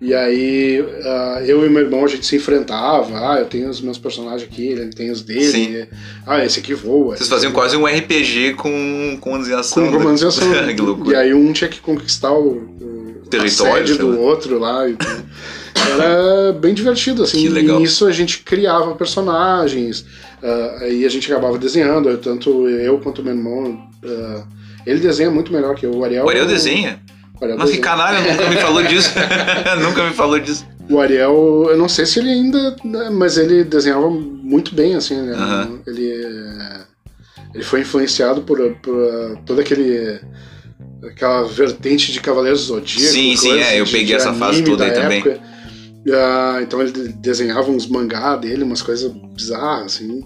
[0.00, 3.32] E aí ah, eu e meu irmão a gente se enfrentava.
[3.32, 5.44] Ah, eu tenho os meus personagens aqui, ele tem os dele.
[5.44, 5.86] Sim.
[6.26, 7.16] Ah, esse aqui voa.
[7.16, 9.86] Vocês faziam quase um RPG com comandos em ação.
[9.86, 10.48] com comandos em ação.
[11.04, 14.88] que E aí um tinha que conquistar o, o Território, sede do outro lá.
[14.88, 15.22] e tudo.
[15.92, 17.42] Era bem divertido, assim.
[17.42, 17.78] Que legal.
[17.78, 20.04] E nisso a gente criava personagens.
[20.42, 23.80] Ah, aí a gente acabava desenhando, tanto eu quanto meu irmão.
[24.04, 24.44] ah,
[24.86, 25.92] ele desenha muito melhor que eu.
[25.94, 26.24] O Ariel.
[26.24, 27.00] O Ariel desenha?
[27.40, 27.82] o Ariel Mas que desenha.
[27.96, 29.10] canalha, nunca me falou disso.
[29.82, 30.66] nunca me falou disso.
[30.88, 32.74] O Ariel, eu não sei se ele ainda.
[32.84, 35.16] né, Mas ele desenhava muito bem, assim.
[35.20, 35.36] né?
[35.86, 36.10] Ele.
[37.54, 40.20] Ele foi influenciado por, por todo aquele.
[41.04, 43.12] aquela vertente de Cavaleiros do Zodíaco.
[43.12, 45.18] Sim, sim, é, eu de- peguei essa fase toda da aí também.
[45.18, 45.40] época.
[46.08, 50.24] Ah, então ele de- desenhava uns mangá dele, umas coisas bizarras, assim.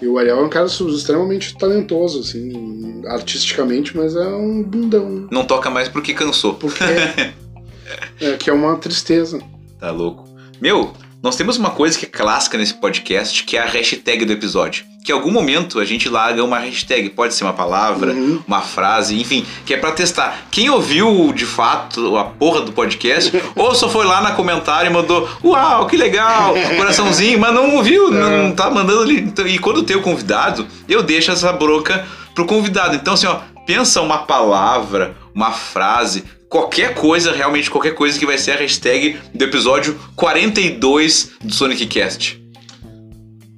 [0.00, 5.26] E o Ariel é um cara extremamente talentoso, assim, artisticamente, mas é um bundão.
[5.30, 6.54] Não toca mais porque cansou.
[6.54, 6.84] Porque.
[8.20, 9.40] é, que é uma tristeza.
[9.80, 10.24] Tá louco.
[10.60, 14.32] Meu, nós temos uma coisa que é clássica nesse podcast, que é a hashtag do
[14.32, 14.84] episódio.
[15.04, 17.08] Que em algum momento a gente larga uma hashtag.
[17.10, 18.40] Pode ser uma palavra, Uhum.
[18.46, 20.46] uma frase, enfim, que é pra testar.
[20.50, 24.92] Quem ouviu de fato a porra do podcast, ou só foi lá na comentário e
[24.92, 29.20] mandou, uau, que legal, coraçãozinho, mas não ouviu, não tá mandando ali.
[29.20, 32.94] Então, E quando tem o convidado, eu deixo essa broca pro convidado.
[32.94, 38.38] Então, assim, ó, pensa uma palavra, uma frase, qualquer coisa, realmente qualquer coisa que vai
[38.38, 42.40] ser a hashtag do episódio 42 do Sonic Cast.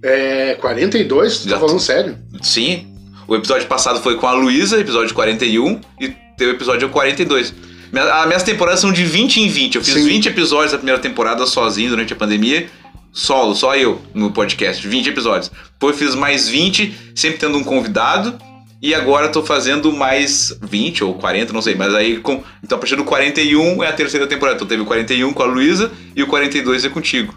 [0.02, 0.54] É.
[0.60, 1.38] 42?
[1.40, 2.16] Tu tá falando sério?
[2.42, 2.88] Sim,
[3.28, 7.52] o episódio passado foi com a Luísa, episódio 41, e teve o episódio 42.
[7.92, 9.74] Minha- As minhas temporadas são de 20 em 20.
[9.76, 10.04] Eu fiz Sim.
[10.04, 12.68] 20 episódios da primeira temporada sozinho durante a pandemia.
[13.12, 15.50] Solo, só eu no podcast, 20 episódios.
[15.72, 18.38] Depois fiz mais 20, sempre tendo um convidado.
[18.82, 21.74] E agora tô fazendo mais 20 ou 40, não sei.
[21.74, 24.56] Mas aí, com, então a partir do 41 é a terceira temporada.
[24.56, 27.34] Então teve o 41 com a Luísa e o 42 é contigo.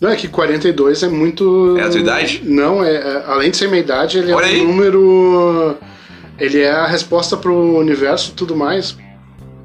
[0.00, 1.76] Não, é que 42 é muito.
[1.78, 2.42] É a tua idade?
[2.44, 4.60] Não, é, é- além de ser minha idade, ele Olha é aí.
[4.60, 5.76] um número.
[6.38, 8.96] Ele é a resposta pro universo e tudo mais.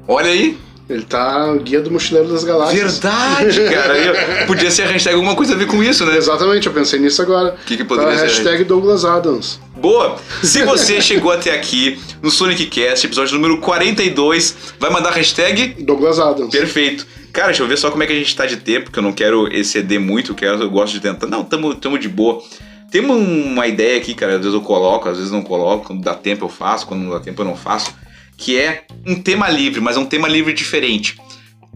[0.08, 0.56] Olha aí.
[0.90, 2.98] Ele tá o guia do mochileiro das galáxias.
[2.98, 3.96] Verdade, cara.
[3.96, 6.16] Eu- podia ser a hashtag alguma coisa a ver com isso, né?
[6.16, 7.56] Exatamente, eu pensei nisso agora.
[7.62, 8.24] O que, que poderia Tá, ser?
[8.26, 9.60] hashtag Douglas Adams.
[9.76, 10.16] Boa!
[10.42, 15.82] Se você chegou até aqui no Sonic Cast, episódio número 42, vai mandar a hashtag
[15.84, 16.50] Douglas Adams.
[16.50, 17.06] perfeito.
[17.32, 19.02] Cara, deixa eu ver só como é que a gente tá de tempo, porque eu
[19.04, 21.28] não quero exceder muito, eu, quero, eu gosto de tentar.
[21.28, 22.42] Não, tamo, tamo de boa.
[22.90, 26.12] Temos uma ideia aqui, cara, às vezes eu coloco, às vezes não coloco, quando dá
[26.14, 27.94] tempo eu faço, quando não dá tempo eu não faço,
[28.40, 31.20] que é um tema livre, mas é um tema livre diferente.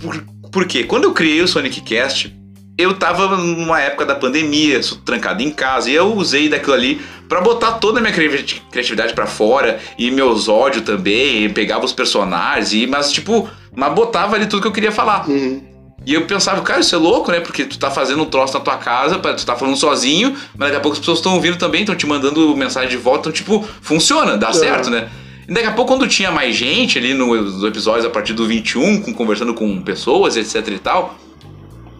[0.00, 0.82] Por, por quê?
[0.82, 2.34] Quando eu criei o Sonic Cast,
[2.78, 7.00] eu tava numa época da pandemia, sou trancado em casa, e eu usei daquilo ali
[7.28, 11.92] pra botar toda a minha criati- criatividade pra fora, e meus ódios também, pegava os
[11.92, 13.46] personagens, e, mas tipo,
[13.76, 15.28] mas botava ali tudo que eu queria falar.
[15.28, 15.62] Uhum.
[16.06, 17.40] E eu pensava, cara, isso é louco, né?
[17.40, 20.76] Porque tu tá fazendo um troço na tua casa, tu tá falando sozinho, mas daqui
[20.76, 23.66] a pouco as pessoas estão ouvindo também, estão te mandando mensagem de volta, então, tipo,
[23.82, 25.10] funciona, dá certo, né?
[25.48, 28.46] E daqui a pouco, quando tinha mais gente ali no- nos episódios a partir do
[28.46, 31.16] 21, com, conversando com pessoas, etc e tal,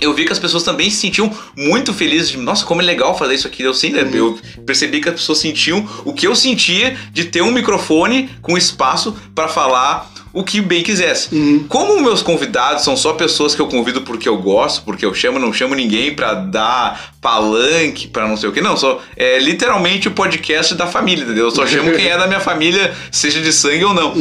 [0.00, 3.16] eu vi que as pessoas também se sentiam muito felizes de, nossa, como é legal
[3.16, 3.62] fazer isso aqui.
[3.62, 4.08] Eu, sim, né?
[4.12, 8.56] eu percebi que as pessoas sentiam o que eu sentia de ter um microfone com
[8.58, 11.32] espaço pra falar o que bem quisesse.
[11.32, 11.64] Uhum.
[11.68, 15.38] Como meus convidados são só pessoas que eu convido porque eu gosto, porque eu chamo,
[15.38, 20.08] não chamo ninguém pra dar palanque, pra não sei o que, não, só é literalmente
[20.08, 21.44] o podcast da família, entendeu?
[21.44, 24.12] Eu só chamo quem é da minha família, seja de sangue ou não.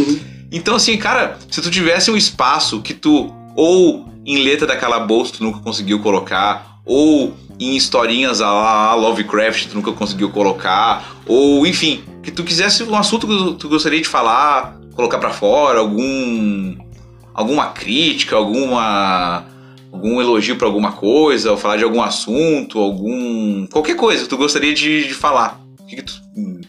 [0.52, 5.34] Então, assim, cara, se tu tivesse um espaço que tu, ou em letra daquela bolsa
[5.38, 11.66] tu nunca conseguiu colocar, ou em historinhas a lá Lovecraft tu nunca conseguiu colocar, ou
[11.66, 16.76] enfim, que tu quisesse um assunto que tu gostaria de falar, colocar pra fora, algum
[17.34, 19.46] alguma crítica, alguma
[19.92, 24.38] algum elogio pra alguma coisa, ou falar de algum assunto, algum qualquer coisa que tu
[24.38, 25.62] gostaria de, de falar.
[25.80, 26.14] O que, que tu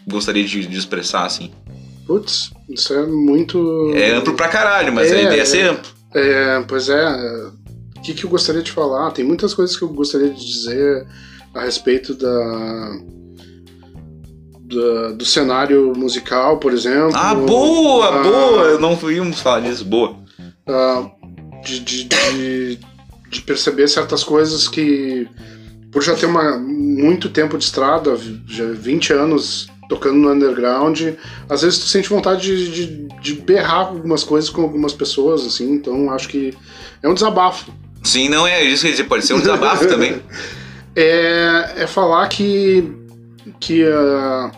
[0.07, 1.51] gostaria de, de expressar assim?
[2.05, 3.91] Putz, isso é muito.
[3.95, 5.45] É amplo pra caralho, mas É, a ideia é é.
[5.45, 5.91] ser amplo.
[6.13, 7.03] É, pois é.
[7.03, 7.47] é,
[7.97, 9.09] O que, que eu gostaria de falar?
[9.11, 11.07] Tem muitas coisas que eu gostaria de dizer
[11.53, 12.99] a respeito da.
[14.67, 17.11] Da- do cenário musical, por exemplo.
[17.15, 18.61] Ah, boa, Ah, boa!
[18.63, 20.15] Eu não íamos falar disso, boa.
[20.67, 21.05] ah,
[21.63, 22.79] de, de, de,
[23.29, 25.27] de perceber certas coisas que,
[25.91, 30.99] por já ter uma, muito tempo de estrada, já 20 anos tocando no underground,
[31.47, 35.71] às vezes tu sente vontade de, de, de berrar algumas coisas com algumas pessoas, assim,
[35.73, 36.53] então acho que
[37.03, 37.71] é um desabafo.
[38.03, 40.19] Sim, não é isso que dizer, pode ser um desabafo também.
[40.95, 42.83] É, é falar que
[43.59, 44.51] que a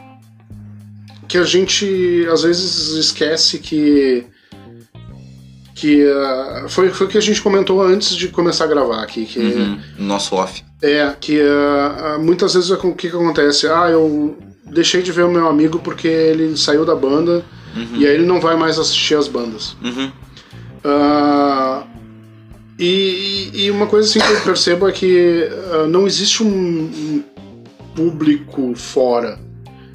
[1.27, 4.25] que a gente às vezes esquece que
[5.75, 9.25] que ah, foi foi o que a gente comentou antes de começar a gravar aqui
[9.25, 10.63] que Uhum, Nosso off.
[10.81, 15.31] é que ah, muitas vezes o que, que acontece ah eu deixei de ver o
[15.31, 17.43] meu amigo porque ele saiu da banda
[17.95, 20.11] e aí ele não vai mais assistir as bandas Uhum.
[20.83, 21.83] ah,
[22.79, 25.47] e, e uma coisa assim que eu percebo é que
[25.89, 27.23] não existe um, um
[27.97, 29.39] público fora.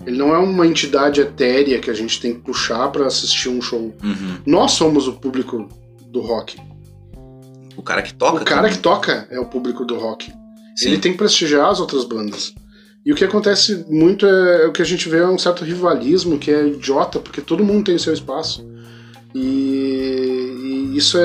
[0.05, 3.62] Ele não é uma entidade etérea que a gente tem que puxar para assistir um
[3.62, 3.94] show.
[4.03, 4.38] Uhum.
[4.44, 5.68] Nós somos o público
[6.09, 6.57] do rock.
[7.76, 8.42] O cara que toca.
[8.42, 8.72] o cara também.
[8.72, 10.32] que toca é o público do rock.
[10.74, 10.88] Sim.
[10.88, 12.53] Ele tem que prestigiar as outras bandas.
[13.07, 15.64] E o que acontece muito é, é o que a gente vê é um certo
[15.64, 18.68] rivalismo que é idiota, porque todo mundo tem o seu espaço.
[19.34, 21.22] E, e isso é,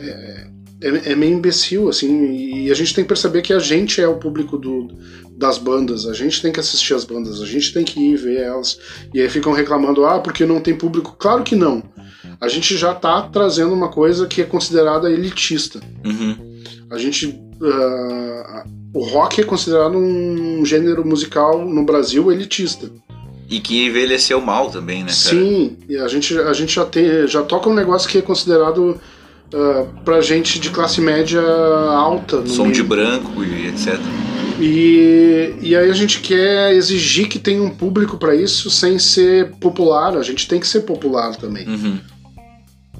[0.00, 0.48] é,
[0.80, 2.64] é, é meio imbecil, assim.
[2.64, 4.88] E a gente tem que perceber que a gente é o público do,
[5.36, 8.40] das bandas, a gente tem que assistir as bandas, a gente tem que ir ver
[8.40, 8.78] elas.
[9.12, 11.16] E aí ficam reclamando, ah, porque não tem público.
[11.18, 11.82] Claro que não.
[12.40, 15.80] A gente já tá trazendo uma coisa que é considerada elitista.
[16.04, 16.60] Uhum.
[16.90, 17.40] A gente.
[17.62, 18.64] ah,
[18.94, 22.90] o rock é considerado um gênero musical no Brasil elitista.
[23.48, 25.36] E que envelheceu mal também, né, cara?
[25.36, 28.98] Sim, e a gente, a gente já, tem, já toca um negócio que é considerado
[29.54, 32.40] ah, pra gente de classe média alta.
[32.40, 32.84] no Som de meio.
[32.84, 33.98] branco e etc.
[34.58, 39.52] E, e aí a gente quer exigir que tenha um público pra isso sem ser
[39.56, 40.16] popular.
[40.16, 41.68] A gente tem que ser popular também.
[41.68, 41.98] Uhum.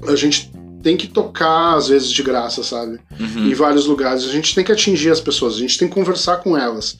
[0.07, 0.51] A gente
[0.83, 2.99] tem que tocar, às vezes, de graça, sabe?
[3.19, 3.49] Uhum.
[3.49, 4.23] em vários lugares.
[4.23, 6.97] A gente tem que atingir as pessoas, a gente tem que conversar com elas.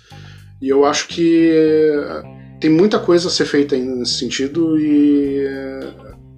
[0.62, 2.24] E eu acho que eh,
[2.60, 5.88] tem muita coisa a ser feita ainda nesse sentido e eh,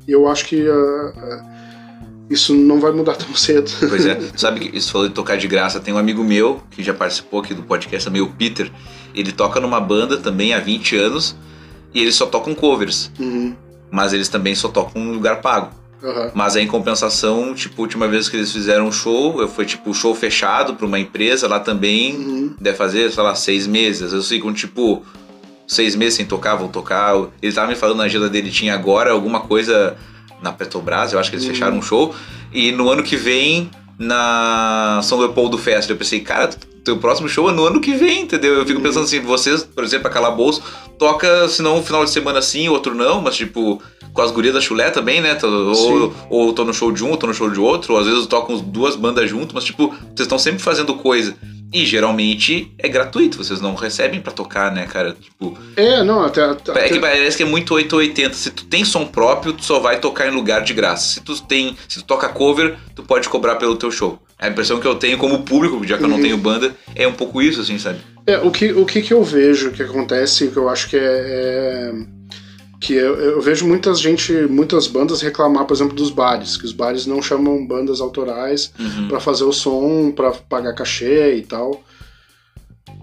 [0.07, 1.41] eu acho que eh,
[2.29, 3.69] isso não vai mudar tão cedo.
[3.89, 5.79] Pois é, sabe que isso falou de tocar de graça.
[5.79, 8.71] Tem um amigo meu que já participou aqui do podcast, também o Peter.
[9.15, 11.35] Ele toca numa banda também há 20 anos.
[11.93, 13.55] e eles só tocam covers, Uhum.
[13.89, 15.71] mas eles também só tocam em lugar pago.
[16.03, 16.31] Aham.
[16.35, 19.65] Mas aí, em compensação, tipo, a última vez que eles fizeram um show, eu foi
[19.65, 22.15] tipo show fechado pra uma empresa lá também.
[22.15, 22.53] Uhum.
[22.61, 24.11] Deve fazer, sei lá, seis meses.
[24.11, 25.03] Vezes ficam, tipo,
[25.67, 27.15] seis meses sem tocar, vão tocar.
[27.41, 29.97] Ele tava me falando na agenda dele, tinha agora alguma coisa
[30.41, 31.53] na Petrobras, eu acho que eles Uhum.
[31.53, 32.13] fecharam um show.
[32.53, 36.49] E no ano que vem, na São Leopoldo Fest, eu pensei, cara,
[36.83, 38.53] teu próximo show é no ano que vem, entendeu?
[38.53, 38.65] Eu Uhum.
[38.65, 40.61] fico pensando assim, vocês, por exemplo, a Calabouço,
[40.97, 43.81] toca, se não um final de semana sim, outro não, mas tipo,
[44.13, 45.37] com as gurias da chulé também, né?
[45.43, 46.11] Ou, Sim.
[46.29, 48.25] ou tô no show de um, ou tô no show de outro, ou às vezes
[48.25, 51.35] tocam duas bandas junto, mas tipo, vocês estão sempre fazendo coisa.
[51.71, 55.15] E geralmente é gratuito, vocês não recebem pra tocar, né, cara?
[55.19, 56.41] Tipo, É, não, até.
[56.43, 58.33] até é que parece que é muito 880.
[58.35, 61.13] Se tu tem som próprio, tu só vai tocar em lugar de graça.
[61.13, 64.19] Se tu tem, se tu toca cover, tu pode cobrar pelo teu show.
[64.39, 66.21] A impressão que eu tenho como público, já que eu não Uhum.
[66.23, 67.99] tenho banda, é um pouco isso, assim, sabe?
[68.25, 71.01] É, o que, o que, que eu vejo que acontece, que eu acho que é.
[71.01, 71.91] é-
[72.79, 76.71] que eu, eu vejo muitas gente, muitas bandas reclamar, por exemplo, dos bares, que os
[76.71, 79.07] bares não chamam bandas autorais Uhum.
[79.09, 81.83] pra fazer o som, pra pagar cachê e tal.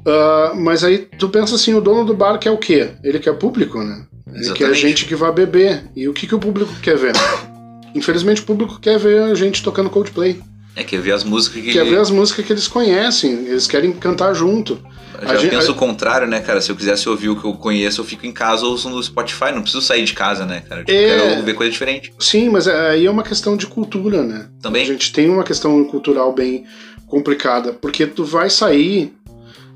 [0.06, 2.90] Ah, mas aí tu pensa assim, o dono do bar quer o quê?
[3.02, 4.06] Ele quer público, né?
[4.26, 4.80] Ele quer Exatamente.
[4.80, 5.84] gente que vai beber.
[5.94, 7.12] E o que, que o público quer ver?
[7.94, 10.40] Infelizmente o público quer ver a gente tocando Coldplay.
[10.76, 11.72] É que ver as músicas que.
[11.72, 14.78] Quer ver as músicas que eles conhecem, eles querem cantar junto.
[15.22, 16.60] Eu já a penso o contrário, né, cara?
[16.60, 19.02] Se eu quisesse ouvir o que eu conheço, eu fico em casa ou ouço no
[19.02, 19.46] Spotify.
[19.54, 20.84] Não preciso sair de casa, né, cara?
[20.84, 21.16] Tipo, É.
[21.30, 22.12] quero ver coisa diferente.
[22.18, 24.48] Sim, mas é- aí é uma questão de cultura, né?
[24.60, 24.82] Também.
[24.82, 26.64] A gente tem uma questão cultural bem
[27.06, 29.14] complicada, porque tu vai sair.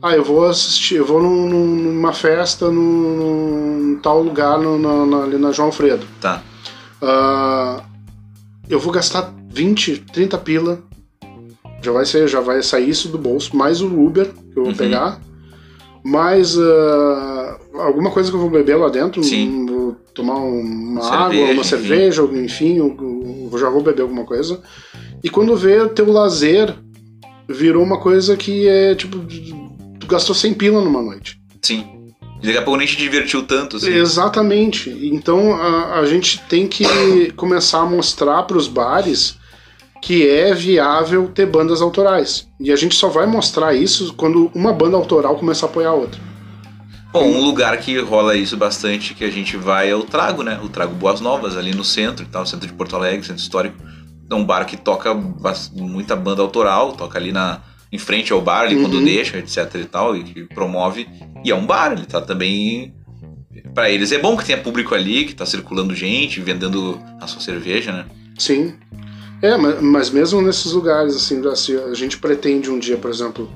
[0.03, 5.07] Ah, eu vou assistir, eu vou num- num- numa festa num, num tal lugar no-
[5.07, 6.07] na- ali na João Alfredo.
[6.21, 6.43] Tá.
[7.01, 7.83] Ah,
[8.69, 10.83] eu vou gastar 20, 30 pila.
[11.83, 14.67] Já vai ser, já vai sair isso do bolso, mais o Uber que eu vou
[14.73, 14.75] Uhum.
[14.75, 15.21] pegar,
[16.05, 19.67] mais ah, alguma coisa que eu vou beber lá dentro, Sim.
[19.67, 21.63] vou tomar uma Cerveja, água, uma enfim.
[21.65, 24.61] cerveja, enfim, eu, eu já vou beber alguma coisa.
[25.23, 26.75] E quando vê teu lazer
[27.49, 29.19] virou uma coisa que é tipo
[29.99, 31.41] tu gastou 100 pila numa noite.
[31.63, 31.87] Sim.
[32.43, 33.91] E daqui a pouco nem te divertiu tanto, assim.
[33.93, 34.89] Exatamente.
[35.13, 39.37] Então a, a gente tem que começar a mostrar para os bares
[40.01, 42.49] que é viável ter bandas autorais.
[42.59, 45.95] E a gente só vai mostrar isso quando uma banda autoral começar a apoiar a
[45.95, 46.21] outra.
[47.13, 50.61] Bom, um lugar que rola isso bastante que a gente vai é o Trago, né?
[50.63, 53.77] O Trago Boas Novas, ali no centro e tal, centro de Porto Alegre, centro histórico.
[54.31, 55.13] É um bar que toca
[55.75, 59.05] muita banda autoral, toca ali na, em frente ao bar, ali quando Uhum.
[59.05, 61.09] deixa, etc e tal, e que promove.
[61.45, 62.95] E é um bar, ele tá também.
[63.75, 67.41] Pra eles é bom que tenha público ali, que tá circulando gente, vendendo a sua
[67.41, 68.07] cerveja, né?
[68.39, 68.75] Sim.
[69.43, 73.51] É, mas, mesmo nesses lugares, assim, assim, a gente pretende um dia, por exemplo,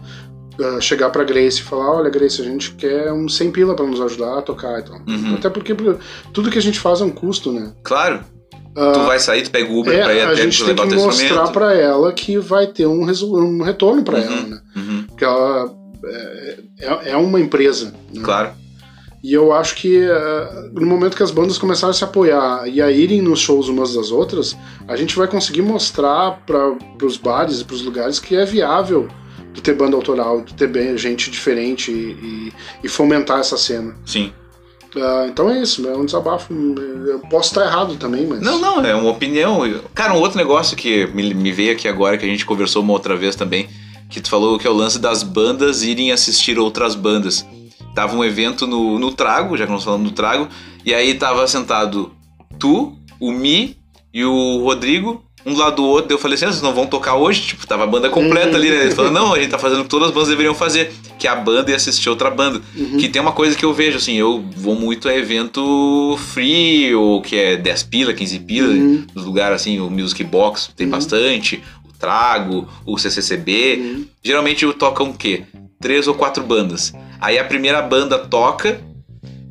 [0.61, 3.85] ah, chegar pra Grace e falar, olha, Grace, a gente quer um 100 pila pra
[3.87, 4.97] nos ajudar a tocar e tal.
[5.07, 5.35] Uhum.
[5.35, 5.75] Até porque
[6.33, 7.73] tudo que a gente faz é um custo, né?
[7.83, 8.21] Claro,
[8.77, 10.67] Ah, tu vai sair, tu pega o Uber pra ir É, a até gente tem
[10.69, 14.25] levar que teu mostrar pra ela que vai ter um, um retorno pra Uhum.
[14.25, 14.61] ela, né?
[14.77, 15.71] Uhum, Porque ela
[16.07, 17.95] é, é- é uma empresa.
[18.13, 18.23] né?
[18.25, 18.51] claro.
[19.25, 22.83] E eu acho que eh, no momento que as bandas começarem a se apoiar e
[22.83, 24.55] a irem nos shows umas das outras,
[24.87, 29.09] a gente vai conseguir mostrar para os bares e para os lugares que é viável
[29.55, 32.53] de ter banda autoral, de ter gente diferente e,
[32.83, 33.97] e- fomentar essa cena.
[34.05, 34.31] Sim.
[34.95, 36.53] Ah, então é isso, é um desabafo.
[36.53, 38.43] Eu posso estar errado também, mas.
[38.43, 39.61] Não, não, é uma opinião.
[39.95, 42.93] Cara, um outro negócio que me, me veio aqui agora, que a gente conversou uma
[42.93, 43.71] outra vez também,
[44.11, 47.47] que tu falou que é o lance das bandas irem assistir outras bandas.
[47.95, 50.49] Tava um evento no, no Trago, já que nós falamos do Trago,
[50.85, 52.13] e aí tava sentado
[52.59, 53.77] tu, o Mi
[54.13, 56.87] e o Rodrigo, um do lado do outro, eu falei assim, ah, vocês não vão
[56.87, 57.43] tocar hoje?
[57.43, 58.83] Tipo, tava a banda completa ali, né?
[58.83, 61.27] Eles falaram, não, a gente tá fazendo o que todas as bandas deveriam fazer, que
[61.29, 62.63] é a banda e assistir outra banda.
[62.75, 62.97] Uhum.
[62.97, 67.21] Que tem uma coisa que eu vejo, assim, eu vou muito a evento free, ou
[67.21, 69.07] que é 10 pila, 15 pila, Uhum.
[69.15, 70.93] nos lugares assim, o Music Box tem Uhum.
[70.93, 73.77] bastante, o Trago, o CCCB.
[73.81, 74.05] Uhum.
[74.23, 75.43] Geralmente tocam o quê?
[75.81, 76.93] Três ou quatro bandas.
[77.21, 78.81] Aí a primeira banda toca,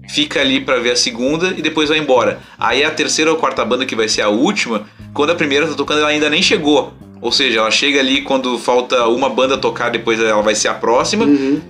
[0.09, 2.39] fica ali pra ver a segunda e depois vai embora.
[2.57, 5.74] Aí a terceira ou quarta banda, que vai ser a última, quando a primeira tá
[5.74, 6.93] tocando, ela ainda nem chegou.
[7.22, 10.74] Ou seja, ela chega ali quando falta uma banda tocar, depois ela vai ser a
[10.74, 11.26] próxima.
[11.26, 11.61] Uhum.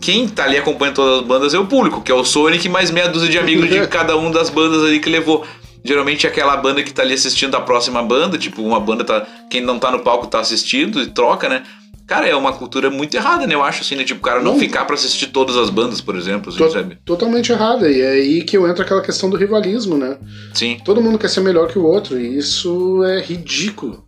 [0.00, 2.90] Quem tá ali acompanhando todas as bandas é o público, que é o Sonic mais
[2.90, 5.44] meia dúzia de amigos de cada um das bandas ali que levou.
[5.84, 9.26] Geralmente é aquela banda que tá ali assistindo a próxima banda, tipo, uma banda tá.
[9.50, 11.62] Quem não tá no palco tá assistindo e troca, né?
[12.12, 13.54] Cara, é uma cultura muito errada, né?
[13.54, 14.04] Eu acho assim, né?
[14.04, 14.58] Tipo, o cara não, Não.
[14.60, 16.98] ficar pra assistir todas as bandas, por exemplo, assim, To- sabe?
[17.04, 17.90] Totalmente errada.
[17.90, 20.18] E é aí que eu entra aquela questão do rivalismo, né?
[20.52, 20.76] Sim.
[20.84, 24.04] Todo mundo quer ser melhor que o outro, e isso é ridículo.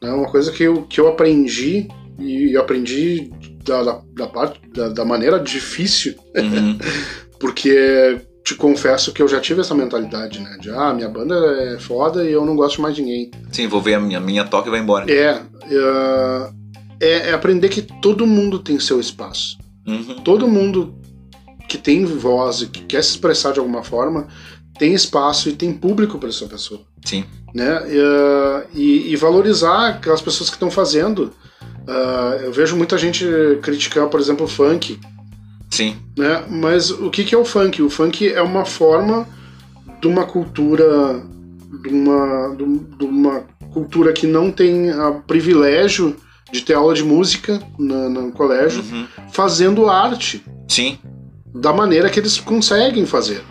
[0.00, 1.88] É uma coisa que eu, que eu aprendi,
[2.18, 3.30] e eu aprendi
[3.64, 6.78] da, da, da parte, da, da maneira difícil, Uhum.
[7.40, 10.56] porque te confesso que eu já tive essa mentalidade, né?
[10.60, 11.34] De, ah, minha banda
[11.74, 13.30] é foda e eu não gosto mais de ninguém.
[13.52, 15.10] Sim, vou ver a minha, minha toca e vai embora.
[15.12, 15.40] É,
[15.70, 16.50] é,
[17.00, 19.58] é, é aprender que todo mundo tem seu espaço.
[19.86, 20.16] Uhum.
[20.22, 20.94] Todo mundo
[21.68, 24.28] que tem voz e que quer se expressar de alguma forma
[24.78, 26.80] tem espaço e tem público para essa pessoa.
[27.04, 27.24] Sim.
[27.54, 27.82] Né?
[27.90, 31.32] E, uh, e, e valorizar aquelas pessoas que estão fazendo.
[31.86, 33.24] Uh, eu vejo muita gente
[33.62, 34.98] criticar, por exemplo, o funk.
[35.70, 35.96] Sim.
[36.16, 36.44] Né?
[36.48, 37.82] Mas o que, que é o funk?
[37.82, 39.28] O funk é uma forma
[40.00, 41.22] de uma cultura.
[41.82, 44.88] De uma, de uma cultura que não tem
[45.26, 46.16] privilégio
[46.52, 49.06] de ter aula de música no, no colégio, Uhum.
[49.32, 50.98] fazendo arte Sim.
[51.54, 53.42] da maneira que eles conseguem fazer.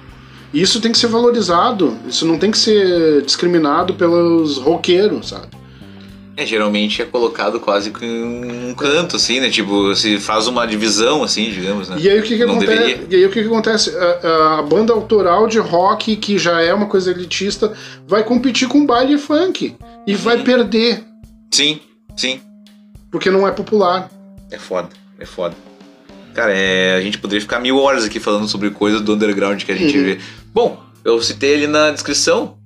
[0.54, 5.48] E isso tem que ser valorizado, isso não tem que ser discriminado pelos roqueiros, sabe?
[6.36, 9.50] É, geralmente é colocado quase que um canto, assim, né?
[9.50, 11.98] Tipo, se faz uma divisão, assim, digamos, né?
[12.00, 12.66] E aí o que, que acontece?
[12.78, 13.08] deveria.
[13.10, 13.94] E aí o que, que acontece?
[14.24, 17.74] A, a banda autoral de rock, que já é uma coisa elitista,
[18.08, 19.76] vai competir com baile funk
[20.08, 20.44] e vai Uhum.
[20.46, 21.04] perder,
[21.52, 21.80] Sim,
[22.16, 22.40] sim.
[23.12, 24.10] Porque não é popular.
[24.52, 24.90] É foda,
[25.20, 25.56] é foda.
[26.34, 29.72] Cara, é, a gente poderia ficar mil horas aqui falando sobre coisas do underground que
[29.72, 30.04] a gente Uhum.
[30.06, 30.20] vê.
[30.54, 32.58] Bom, eu citei ali na descrição,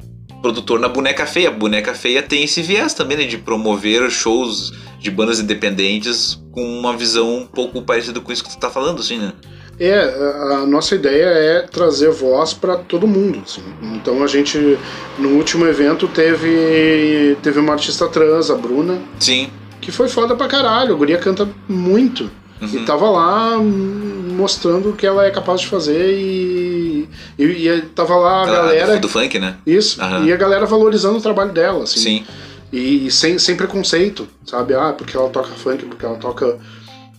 [0.41, 1.49] produtor na Boneca Feia.
[1.49, 6.95] Boneca Feia tem esse viés também, né, de promover shows de bandas independentes com uma
[6.95, 9.33] visão um pouco parecida com isso que tu tá falando, assim, né?
[9.79, 13.41] É, a a nossa ideia é trazer voz para todo mundo.
[13.43, 13.61] assim.
[13.95, 14.77] Então a gente,
[15.17, 19.49] no último evento, teve, teve uma artista trans, a Bruna, Sim.
[19.83, 20.93] Que foi foda pra caralho.
[20.93, 22.29] A guria canta muito.
[22.61, 22.85] E Uhum.
[22.85, 28.15] tava lá hum, mostrando o que ela é capaz de fazer e, e, e tava
[28.15, 28.95] lá a Ela- galera.
[28.95, 29.57] do, do funk, né?
[29.67, 30.23] Isso, Aham.
[30.25, 31.99] e a galera valorizando o trabalho dela, assim.
[31.99, 32.25] Sim.
[32.71, 34.73] E, e sem, sem preconceito, sabe?
[34.73, 36.57] Ah, porque ela toca funk, porque ela toca.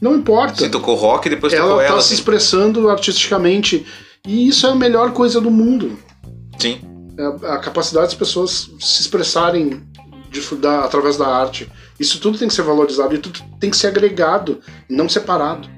[0.00, 0.54] Não importa.
[0.56, 2.14] Você tocou rock e depois ela tocou tá ela, se assim.
[2.14, 3.84] expressando artisticamente.
[4.26, 5.98] E isso é a melhor coisa do mundo.
[6.58, 6.78] Sim.
[7.18, 9.82] É a, a capacidade das pessoas se expressarem
[10.30, 11.70] de, da, através da arte.
[11.98, 15.68] Isso tudo tem que ser valorizado e tudo tem que ser agregado, não separado.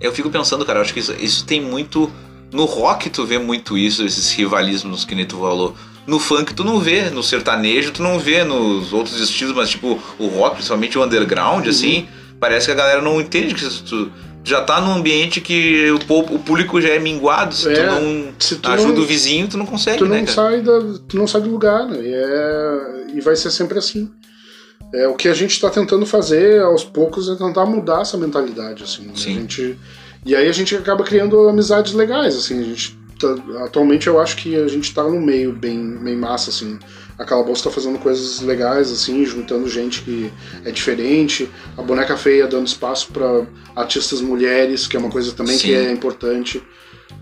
[0.00, 2.10] Eu fico pensando, cara, acho que isso, isso tem muito.
[2.52, 5.74] No rock tu vê muito isso, esses rivalismos que nem tu falou.
[6.06, 9.98] No funk tu não vê, no sertanejo tu não vê, nos outros estilos, mas tipo,
[10.18, 11.70] o rock, principalmente o underground, Uhum.
[11.70, 12.06] assim,
[12.38, 14.12] parece que a galera não entende que isso, tu
[14.44, 17.82] já tá num ambiente que o, po- o público já é minguado, se É, tu
[18.00, 20.34] não se tu ajuda não- o vizinho, tu não consegue, tu né, não cara?
[20.36, 20.78] sai da,
[21.08, 21.98] tu não sai do lugar, né?
[22.00, 24.08] E, é, e vai ser sempre assim.
[24.92, 28.82] É, o que a gente está tentando fazer aos poucos é tentar mudar essa mentalidade,
[28.84, 29.02] assim.
[29.06, 29.12] né?
[29.14, 29.36] Sim.
[29.36, 29.78] A gente,
[30.24, 32.60] e aí a gente acaba criando amizades legais, assim.
[32.60, 36.50] A gente tá- atualmente eu acho que a gente tá no meio bem, bem massa,
[36.50, 36.78] assim.
[37.18, 40.30] A Calabouço tá fazendo coisas legais, assim, juntando gente que
[40.64, 41.50] é diferente.
[41.76, 45.68] A Boneca Feia dando espaço para artistas mulheres, que é uma coisa também Sim.
[45.68, 46.62] que é importante.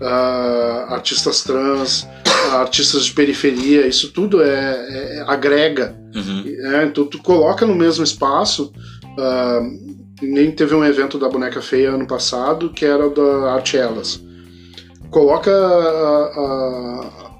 [0.01, 2.07] Ah, artistas trans,
[2.53, 5.95] artistas de periferia, isso tudo é, é- agrega.
[6.13, 6.43] Uhum.
[6.75, 8.71] É, então tu coloca no mesmo espaço.
[9.17, 9.61] ah,
[10.21, 14.21] nem teve um evento da Boneca Feia ano passado que era da Arte Elas.
[15.09, 17.31] Coloca ah,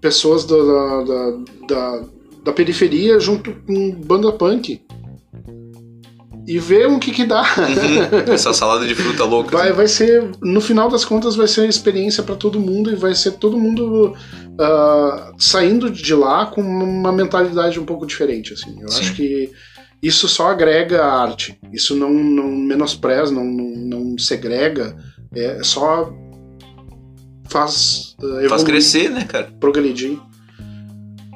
[0.00, 1.30] pessoas da, da, da,
[1.68, 2.02] da-
[2.44, 4.80] da periferia junto com banda punk.
[6.50, 7.42] E vê o que que dá.
[7.42, 8.34] Uhum.
[8.34, 9.56] Essa salada de fruta louca.
[9.56, 9.76] Vai, assim.
[9.76, 13.14] vai ser, no final das contas, vai ser uma experiência para todo mundo e vai
[13.14, 14.16] ser todo mundo
[14.58, 18.52] ah, saindo de lá com uma mentalidade um pouco diferente.
[18.52, 18.82] Assim.
[18.82, 19.00] Eu Sim.
[19.00, 19.52] acho que
[20.02, 21.56] isso só agrega a arte.
[21.72, 24.96] Isso não, não menospreza, não, não, não segrega.
[25.32, 26.12] É só
[27.48, 29.52] faz, Faz evoluir, crescer, né, cara?
[29.60, 30.18] progredir.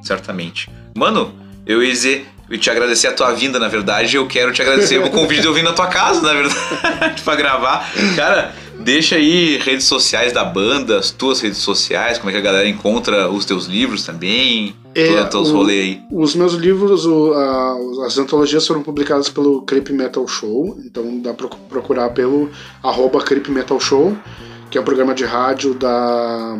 [0.03, 0.69] Certamente.
[0.97, 1.33] Mano,
[1.65, 4.17] eu ia dizer, eu te agradecer a tua vinda, na verdade.
[4.17, 7.35] Eu quero te agradecer o convite de eu vir na tua casa, na verdade, pra
[7.37, 7.91] gravar.
[8.17, 12.43] Cara, deixa aí redes sociais da banda, as tuas redes sociais, como é que a
[12.43, 16.03] galera encontra os teus livros também, É, teus o- rolês aí.
[16.13, 21.33] Os meus livros, o- a- as antologias foram publicadas pelo Creep Metal Show, então dá
[21.33, 22.51] pra procurar pelo
[22.83, 24.17] arroba Creep Metal Show,
[24.71, 26.57] que é um programa de rádio da,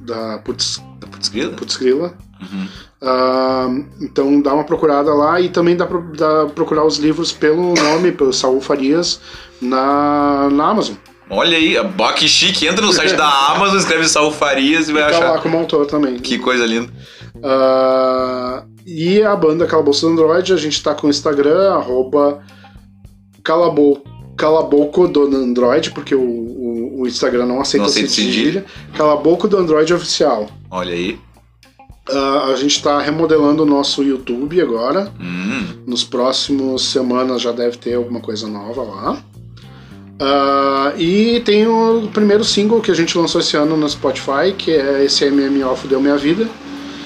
[0.00, 1.52] da Putz, Putz, grila?
[1.52, 2.14] Putz Grila.
[2.40, 2.66] Uhum.
[3.04, 3.68] Ah,
[4.00, 8.32] então dá uma procurada lá e também dá pra procurar os livros pelo nome, pelo
[8.32, 9.20] Saul Farias,
[9.60, 10.94] na, na Amazon.
[11.28, 12.66] Olha aí, a bah, que chique.
[12.66, 15.30] Entra no site da Amazon, escreve Saul Farias e vai Tá achar.
[15.32, 16.18] lá como autor também.
[16.18, 16.92] Que coisa linda.
[17.42, 22.40] Ah, e a banda Calabouço do Android, a gente tá com o Instagram, arroba
[23.42, 24.02] calabou,
[24.36, 28.64] Calabouco do Android, porque o, o, o Instagram não aceita Não aceita cedilha.
[28.96, 30.48] Calabouco do Android oficial.
[30.70, 31.18] Olha aí.
[32.10, 35.12] Ah, a gente tá remodelando o nosso YouTube agora.
[35.20, 39.18] Hum, Nos próximos semanas já deve ter alguma coisa nova lá.
[40.20, 44.70] Ah, e tem o primeiro single que a gente lançou esse ano no Spotify, que
[44.72, 46.48] é esse MMO Fudeu Minha Vida.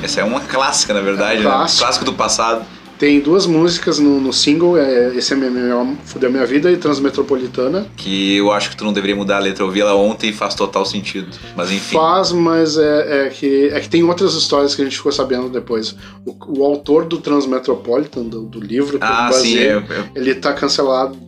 [0.02, 1.50] Essa é uma clássica, na verdade, É né?
[1.50, 1.82] clássico.
[1.82, 2.64] Clássico do passado.
[2.98, 7.86] Tem duas músicas no, no single, é esse MMO Fudeu Minha Vida e Transmetropolitana.
[7.96, 9.64] Que eu acho que tu não deveria mudar a letra.
[9.64, 11.28] Eu vi ela ontem e faz total sentido.
[11.54, 11.96] Mas enfim.
[11.96, 15.50] Faz, mas é, é que, é que tem outras histórias que a gente ficou sabendo
[15.50, 15.94] depois.
[16.24, 19.84] O, o autor do Transmetropolitan, do, do livro que eu Ah, sim, é, é,
[20.14, 21.18] ele tá cancelado,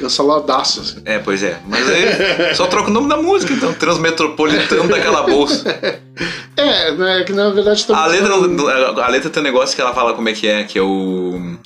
[0.00, 0.80] canceladaço.
[0.80, 1.02] Assim.
[1.04, 1.58] é, pois é.
[1.68, 3.72] Mas aí só troca o nome da música, então.
[3.74, 5.64] Transmetropolitano daquela bolsa.
[6.56, 8.34] É, né, que na verdade tá A letra,
[9.04, 11.56] a letra tem um negócio que ela fala como é que é, que é o.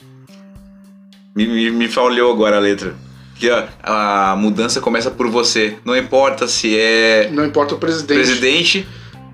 [1.35, 2.95] Me, me, me falhou agora a letra.
[3.37, 5.77] Que ó, a mudança começa por você.
[5.85, 8.17] Não importa se é Não importa o presidente.
[8.17, 8.89] presidente.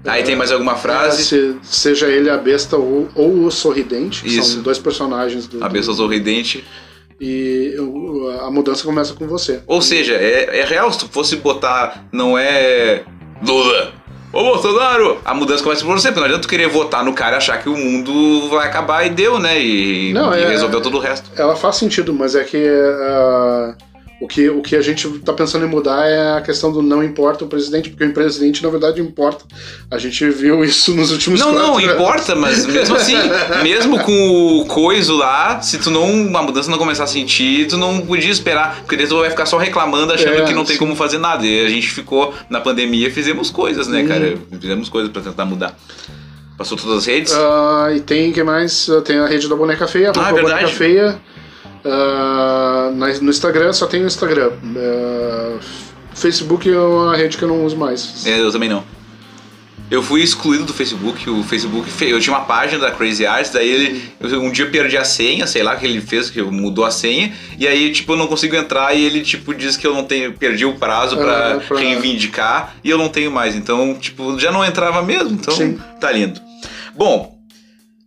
[0.06, 1.22] Aí tem mais alguma É, frase.
[1.24, 4.54] se- seja ele a besta ou, ou o sorridente, Isso.
[4.54, 5.62] são dois personagens do.
[5.62, 6.64] A besta sorridente.
[7.20, 9.60] E o- a mudança começa com você.
[9.66, 13.02] Ou seja, é, é real, se tu fosse botar, não é.
[13.46, 13.92] Lula!
[14.32, 15.18] Ô Bolsonaro!
[15.24, 17.60] A mudança começa por você, porque não adianta tu querer votar no cara e achar
[17.60, 19.60] que o mundo vai acabar e deu, né?
[19.60, 21.28] E, Não, e é- resolveu todo o resto.
[21.36, 23.74] Ela faz sentido, mas é que ah,
[24.20, 27.02] o que o que a gente tá pensando em mudar é a questão do não
[27.02, 29.44] importa o presidente, porque o presidente na verdade importa.
[29.90, 31.94] A gente viu isso nos últimos Não, não, quatro anos.
[31.94, 33.16] importa, mas mesmo assim,
[33.62, 36.36] mesmo com o coiso lá, se tu não.
[36.36, 38.76] A mudança não começar a sentir, tu não podia esperar.
[38.80, 40.78] Porque daí tu vai ficar só reclamando, achando É, que não tem sim.
[40.78, 41.46] como fazer nada.
[41.46, 44.08] E a gente ficou na pandemia e fizemos coisas, né, Uhum.
[44.08, 44.38] cara?
[44.60, 45.74] Fizemos coisas pra tentar mudar.
[46.58, 47.32] Passou todas as redes?
[47.32, 48.86] Ah, e tem que mais?
[49.06, 51.18] Tem a rede da boneca feia, Ah, é boneca feia.
[51.84, 54.50] Na- no Instagram só tem o Instagram.
[54.76, 55.58] Ah,
[56.14, 58.26] Facebook é uma rede que eu não uso mais.
[58.26, 58.84] É, eu também não.
[59.90, 63.68] Eu fui excluído do Facebook, o Facebook eu tinha uma página da Crazy Arts, daí
[63.68, 66.40] ele eu- um dia eu perdi a senha, sei lá o que ele fez, que
[66.42, 69.84] mudou a senha, e aí tipo eu não consigo entrar e ele tipo diz que
[69.84, 73.56] eu não tenho, perdi o prazo pra, Ah, pra- reivindicar e eu não tenho mais.
[73.56, 75.76] Então, tipo, já não entrava mesmo, então Sim.
[76.00, 76.40] tá lindo.
[76.94, 77.36] Bom,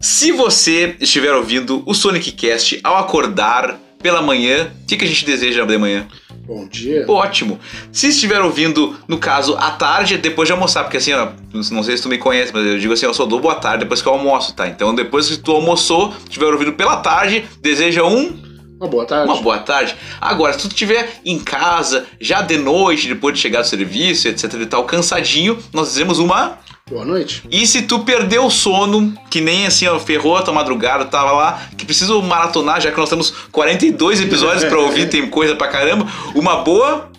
[0.04, 5.08] se você estiver ouvindo o Sonic Cast ao acordar pela manhã, o que, que a
[5.08, 6.06] gente deseja de manhã?
[6.46, 7.06] Bom dia.
[7.08, 7.58] Ótimo.
[7.90, 11.96] Se estiver ouvindo, no caso, à tarde, depois de almoçar, porque assim, ó, não sei
[11.96, 14.08] se tu me conhece, mas eu digo assim, eu só dou boa tarde depois que
[14.10, 14.68] eu almoço, tá?
[14.68, 18.38] Então depois que tu almoçou, estiver ouvindo pela tarde, deseja um,
[18.78, 19.32] Uma boa tarde.
[19.32, 19.96] uma boa tarde.
[20.20, 24.54] Agora, se tu estiver em casa, já de noite, depois de chegar do serviço, etc
[24.56, 26.58] e tal, cansadinho, nós dizemos uma
[26.90, 27.44] Boa noite.
[27.50, 31.32] e se tu perdeu o sono, que nem assim, ó, ferrou a tua madrugada, tava
[31.32, 35.68] lá, que precisa maratonar, já que nós temos 42 episódios pra ouvir, tem coisa pra
[35.70, 36.06] caramba,
[36.36, 37.10] uma boa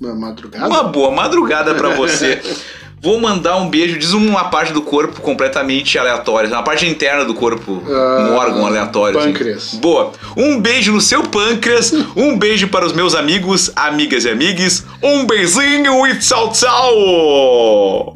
[0.00, 0.66] Uma madrugada.
[0.66, 2.42] uma boa madrugada pra você.
[3.00, 7.34] Vou mandar um beijo, diz uma parte do corpo completamente aleatória, uma parte interna do
[7.34, 9.18] corpo, um Ah, órgão aleatório.
[9.18, 9.28] assim.
[9.32, 9.74] pâncreas.
[9.74, 10.12] Boa.
[10.36, 15.24] Um beijo no seu pâncreas, um beijo para os meus amigos, amigas e amigues, um
[15.26, 18.15] beijinho e tchau, tchau!